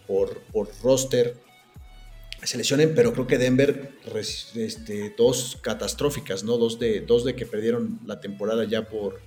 [0.07, 1.37] por, por roster
[2.43, 3.93] se lesionen, pero creo que Denver,
[4.55, 6.59] este, dos catastróficas, ¿no?
[6.59, 9.21] Dos de, dos de que perdieron la temporada ya por,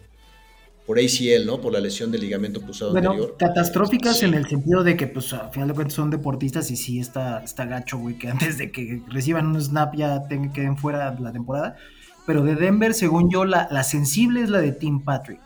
[0.90, 1.62] por ACL, ¿no?
[1.62, 5.52] Por la lesión del ligamento cruzado bueno, Catastróficas en el sentido de que, pues, al
[5.52, 9.04] final de cuentas son deportistas y sí está, está gacho, güey, que antes de que
[9.08, 11.78] reciban un snap ya tengan, queden fuera la temporada.
[12.26, 15.40] Pero de Denver, según yo, la, la sensible es la de Tim Patrick.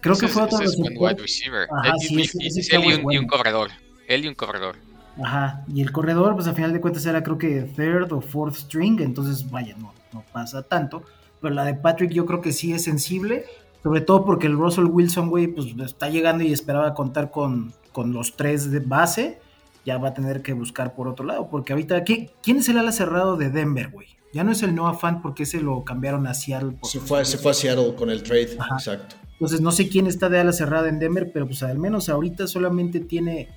[0.00, 1.68] Creo que fue otro es un wide receiver.
[1.70, 3.70] Ajá, él, sí, él y, un, y, un, corredor.
[4.08, 4.74] Él y un corredor.
[5.22, 8.56] Ajá, y el corredor, pues al final de cuentas era creo que third o fourth
[8.56, 11.04] string, entonces vaya, no, no pasa tanto.
[11.40, 13.44] Pero la de Patrick yo creo que sí es sensible
[13.82, 18.12] sobre todo porque el Russell Wilson, güey, pues está llegando y esperaba contar con, con
[18.12, 19.40] los tres de base.
[19.84, 21.48] Ya va a tener que buscar por otro lado.
[21.48, 24.08] Porque ahorita, ¿quién es el ala cerrado de Denver, güey?
[24.32, 26.76] Ya no es el Noah Fan porque ese lo cambiaron a Seattle.
[26.82, 29.16] Se fue, se fue a Seattle con el trade, exacto.
[29.32, 32.46] Entonces no sé quién está de ala cerrada en Denver, pero pues al menos ahorita
[32.46, 33.48] solamente tiene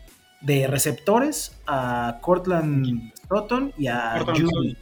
[0.41, 4.75] de receptores a Cortland Sutton y a Judy.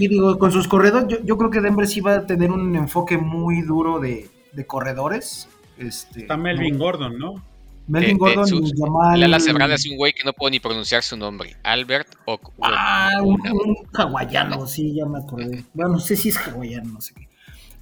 [0.00, 3.18] Y, digo, con sus corredores, yo, creo que Denver sí va a tener un enfoque
[3.18, 4.28] muy duro de,
[4.66, 5.48] corredores.
[5.78, 7.42] Este, Está Melvin Gordon, ¿no?
[7.86, 9.30] Melvin eh, Gordon y Jamal.
[9.30, 11.56] La sembrada es un güey que no puedo ni pronunciar su nombre.
[11.64, 12.38] Albert o.
[12.62, 15.64] Ah, un, un, hawaiano, sí, ya me acordé.
[15.74, 17.28] Bueno, no sé si es hawaiano, no sé qué.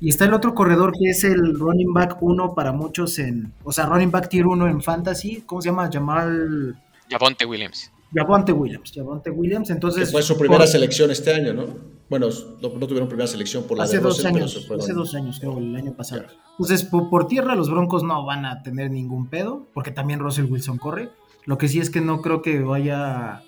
[0.02, 3.70] Y está el otro corredor que es el running back 1 para muchos en, o
[3.70, 5.88] sea, running back tier 1 en fantasy, ¿cómo se llama?
[5.92, 6.76] Jamal...
[7.08, 7.92] Javonte Williams.
[8.12, 10.10] Javonte Williams, Javonte Williams, entonces...
[10.10, 11.66] fue su primera selección este año, ¿no?
[12.10, 12.26] Bueno,
[12.60, 15.94] no, tuvieron primera selección por la hace dos años, hace dos años creo, el año
[15.94, 16.24] pasado.
[16.50, 20.78] Entonces, por, tierra los Broncos no van a tener ningún pedo, porque también Russell Wilson
[20.78, 21.10] corre.
[21.44, 23.44] Lo que sí es que no creo que vaya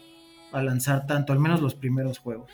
[0.52, 2.48] a lanzar tanto, al menos los primeros juegos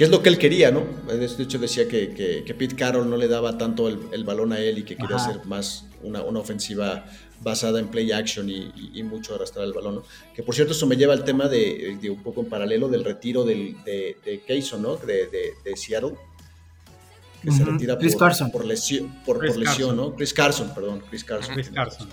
[0.00, 0.86] que es lo que él quería, ¿no?
[1.06, 2.14] De hecho decía que,
[2.46, 5.44] que, Pete Carroll no le daba tanto el, balón a él y que quería hacer
[5.44, 7.04] más una, una, ofensiva
[7.42, 10.02] basada en play action y, mucho arrastrar el balón, ¿no?
[10.34, 13.44] Que por cierto eso me lleva al tema de, un poco en paralelo del retiro
[13.44, 14.96] del, de, de Kayson, ¿no?
[14.96, 15.28] De,
[15.62, 16.14] de, Seattle.
[17.42, 20.14] Que se retira por, por, lesión, por, lesión ¿no?
[20.14, 21.54] Chris Carson, perdón, Chris Carson.
[21.54, 22.08] Chris Carson.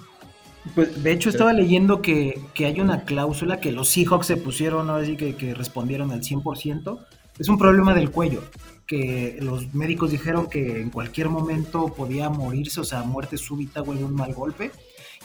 [0.75, 4.87] Pues, de hecho, estaba leyendo que, que, hay una cláusula que los Seahawks se pusieron,
[4.87, 4.95] ¿no?
[4.95, 6.99] Así que, que respondieron al 100%,
[7.39, 8.43] es un problema del cuello,
[8.85, 14.03] que los médicos dijeron que en cualquier momento podía morirse, o sea, muerte súbita, de
[14.03, 14.71] un mal golpe.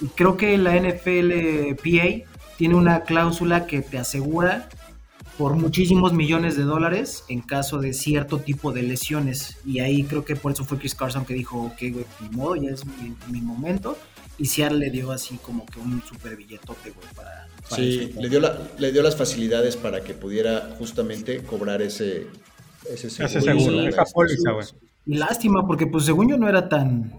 [0.00, 4.68] Y creo que la NFLPA tiene una cláusula que te asegura
[5.38, 9.58] por muchísimos millones de dólares en caso de cierto tipo de lesiones.
[9.64, 12.56] Y ahí creo que por eso fue Chris Carson que dijo, ok, güey, mi modo,
[12.56, 12.84] ya es
[13.28, 13.96] mi, momento.
[14.38, 18.40] Y Seattle le dio así como que un super billetote, güey, para, sí, le dio,
[18.78, 22.26] le dio las facilidades para que pudiera justamente cobrar ese,
[22.88, 23.80] ese seguro.
[23.88, 24.66] Esa póliza, güey.
[25.04, 27.12] Y lástima, porque pues según yo no era tan,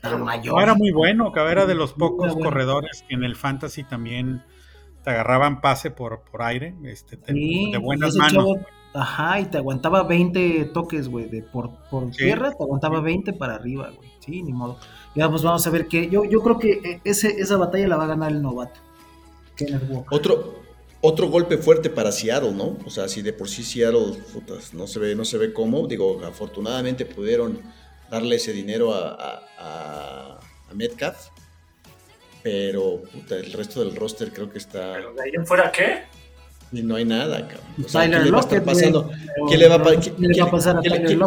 [0.00, 0.56] tan mayor.
[0.56, 4.42] No era muy bueno, que era de los pocos corredores que en el fantasy también
[5.04, 8.56] te agarraban pase por, por aire, este, de buenas manos.
[8.92, 13.54] ajá, y te aguantaba 20 toques, güey, de por, por tierra, te aguantaba 20 para
[13.54, 14.10] arriba, güey.
[14.18, 14.78] Sí, ni modo.
[15.14, 16.08] Ya, pues vamos a ver qué.
[16.08, 18.80] Yo, yo creo que ese, esa batalla la va a ganar el novato.
[20.10, 20.62] Otro,
[21.00, 22.76] otro golpe fuerte para Seattle, ¿no?
[22.84, 24.18] O sea, si de por sí Seattle
[24.72, 27.60] no, se ve, no se ve cómo, digo, afortunadamente pudieron
[28.10, 30.40] darle ese dinero a, a,
[30.74, 31.16] Metcalf,
[32.42, 34.92] pero el resto del roster creo que está...
[34.92, 36.02] ¿Pero de ahí en fuera qué?
[36.70, 37.66] Y no hay nada, cabrón.
[37.84, 39.10] O sea, ¿qué le va a estar pasando?
[39.48, 39.82] ¿Qué le va a,
[40.50, 40.82] pasar a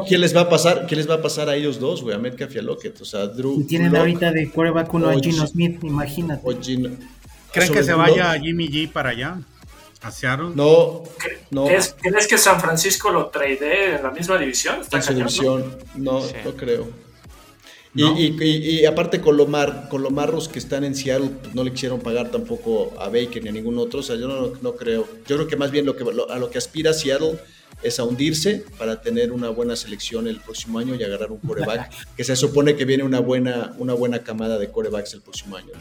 [0.06, 0.86] ¿qué les va a pasar?
[0.86, 2.16] ¿Qué les va a pasar a ellos dos, güey?
[2.16, 3.02] A Metcalf y a Lockett.
[3.02, 3.62] O sea, Drew.
[3.62, 6.44] Y tienen ahorita de quarterback uno a Gino Smith, imagínate.
[7.54, 9.40] ¿Creen que se vaya Jimmy G para allá?
[10.02, 10.50] ¿A Seattle?
[10.56, 11.04] No,
[11.52, 11.66] no.
[11.66, 11.96] ¿Crees,
[12.28, 14.82] que San Francisco lo trade en la misma división?
[14.92, 16.88] en su división, no, no creo.
[17.94, 19.48] Y, aparte con, lo
[19.90, 23.44] con los marros que están en Seattle, pues, no le quisieron pagar tampoco a Baker
[23.44, 24.00] ni a ningún otro.
[24.00, 24.28] O sea, yo
[24.62, 25.08] no, creo.
[25.28, 27.40] Yo creo que más bien lo que, a lo que aspira Seattle
[27.84, 31.92] es a hundirse para tener una buena selección el próximo año y agarrar un coreback.
[32.18, 35.72] que se supone que viene una buena, una buena camada de corebacks el próximo año.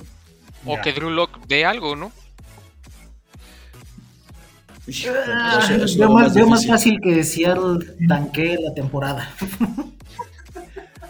[0.64, 2.12] O que Drew Lock dé algo, ¿no?
[5.96, 9.32] veo más, más, fácil que Seattle tanque la temporada.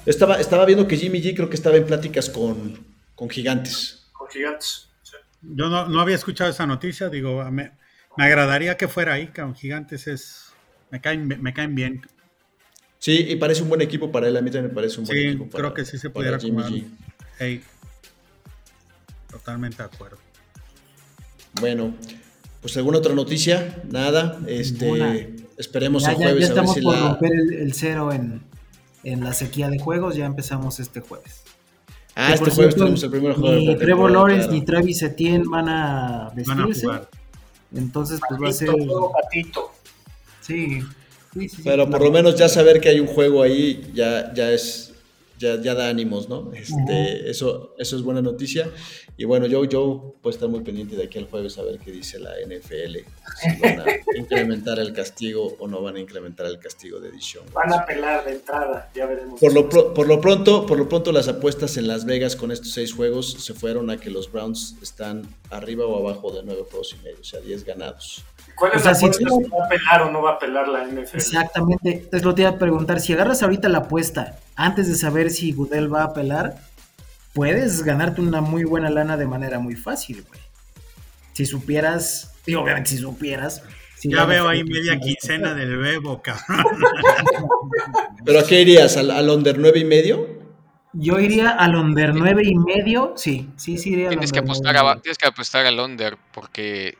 [0.06, 2.78] Estaba, estaba viendo que Jimmy G creo que estaba en pláticas con,
[3.14, 4.08] con gigantes.
[4.12, 4.88] Con gigantes.
[5.42, 7.72] Yo no, no, había escuchado esa noticia, digo, me,
[8.16, 10.52] me, agradaría que fuera ahí, con gigantes es,
[10.90, 12.00] me caen, me caen bien.
[12.98, 15.18] Sí, y parece un buen equipo para él, a mí también me parece un buen
[15.18, 15.44] equipo.
[15.44, 16.90] Sí, creo que sí se pudiera Jimmy
[17.38, 17.62] Hey,
[19.30, 20.18] totalmente de acuerdo.
[21.60, 21.94] Bueno,
[22.60, 26.40] pues alguna otra noticia, nada, este, esperemos el jueves.
[26.40, 28.42] Ya estamos por romper el cero en,
[29.04, 30.16] en la sequía de juegos.
[30.16, 31.42] Ya empezamos este jueves.
[32.14, 33.56] Ah, este jueves tenemos el primer juego.
[33.56, 36.86] Ni Trevor Lawrence ni Travis Etienne van a vestirse.
[37.74, 38.70] Entonces, pues va a ser.
[40.40, 40.82] Sí.
[41.32, 44.50] Sí, sí, Pero por lo menos ya saber que hay un juego ahí ya, ya
[44.50, 44.89] es
[45.40, 46.52] ya, ya da ánimos, ¿no?
[46.52, 48.70] Este, eso, eso es buena noticia.
[49.16, 51.90] Y bueno, yo, yo puedo estar muy pendiente de aquí al jueves a ver qué
[51.90, 52.98] dice la NFL.
[53.40, 53.84] Si van a
[54.16, 57.44] incrementar el castigo o no van a incrementar el castigo de edición.
[57.54, 59.40] Van a pelar de entrada, ya veremos.
[59.40, 62.72] Por lo, por lo, pronto, por lo pronto las apuestas en Las Vegas con estos
[62.72, 66.94] seis juegos se fueron a que los Browns están arriba o abajo de nueve juegos
[66.98, 68.22] y medio, o sea, diez ganados.
[68.56, 71.16] ¿Cuál es la si va a pelar o no va a pelar la NFL?
[71.16, 71.92] Exactamente.
[71.92, 75.52] Entonces lo te iba a preguntar, si agarras ahorita la apuesta antes de saber si
[75.52, 76.56] Goodell va a pelar,
[77.32, 80.40] puedes ganarte una muy buena lana de manera muy fácil, güey.
[81.32, 83.62] Si supieras, y obviamente si supieras.
[84.02, 86.66] ya veo ahí media quincena del bebo, cabrón.
[88.24, 88.96] ¿Pero a qué irías?
[88.96, 90.40] ¿Al, under nueve y medio?
[90.92, 94.74] Yo iría al under nueve y medio, sí, sí, sí iría al tienes que apostar
[95.00, 96.98] Tienes que apostar al under porque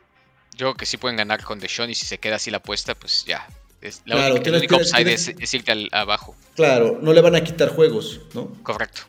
[0.53, 2.95] yo creo que sí pueden ganar con Deshaun y si se queda así la apuesta,
[2.95, 3.47] pues ya.
[3.81, 6.37] Es, la claro, única, el único upside es, irte al, abajo.
[6.55, 8.53] Claro, no le van a quitar juegos, ¿no?
[8.63, 9.03] Correcto.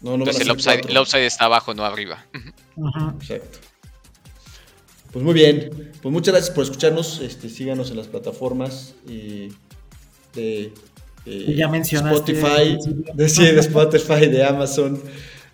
[0.00, 2.24] No, no Entonces el upside, el upside, está abajo, no arriba.
[3.20, 3.58] Exacto.
[5.12, 5.92] Pues muy bien.
[6.00, 7.20] Pues muchas gracias por escucharnos.
[7.20, 9.48] Este, síganos en las plataformas y
[10.34, 10.72] de,
[11.26, 12.78] ya mencionaste Spotify,
[13.14, 15.02] de, sí, de Spotify, de Amazon,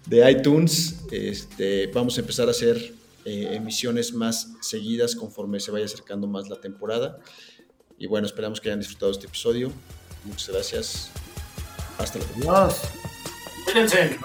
[0.06, 1.04] de iTunes.
[1.10, 2.94] Este, vamos a empezar a hacer
[3.24, 7.18] eh, emisiones más seguidas conforme se vaya acercando más la temporada.
[7.98, 9.72] Y bueno, esperamos que hayan disfrutado este episodio.
[10.24, 11.10] Muchas gracias.
[11.98, 12.52] Hasta luego.
[12.52, 12.80] Adiós.
[13.64, 14.18] Cuídense.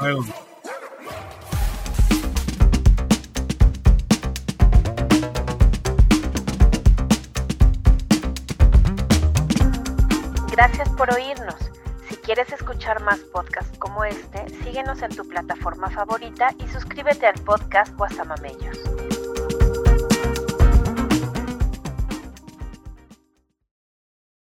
[10.52, 11.56] Gracias por oírnos.
[12.10, 17.42] Si quieres escuchar más podcasts como este, síguenos en tu plataforma favorita y suscríbete al
[17.44, 18.78] podcast Guasamamellos.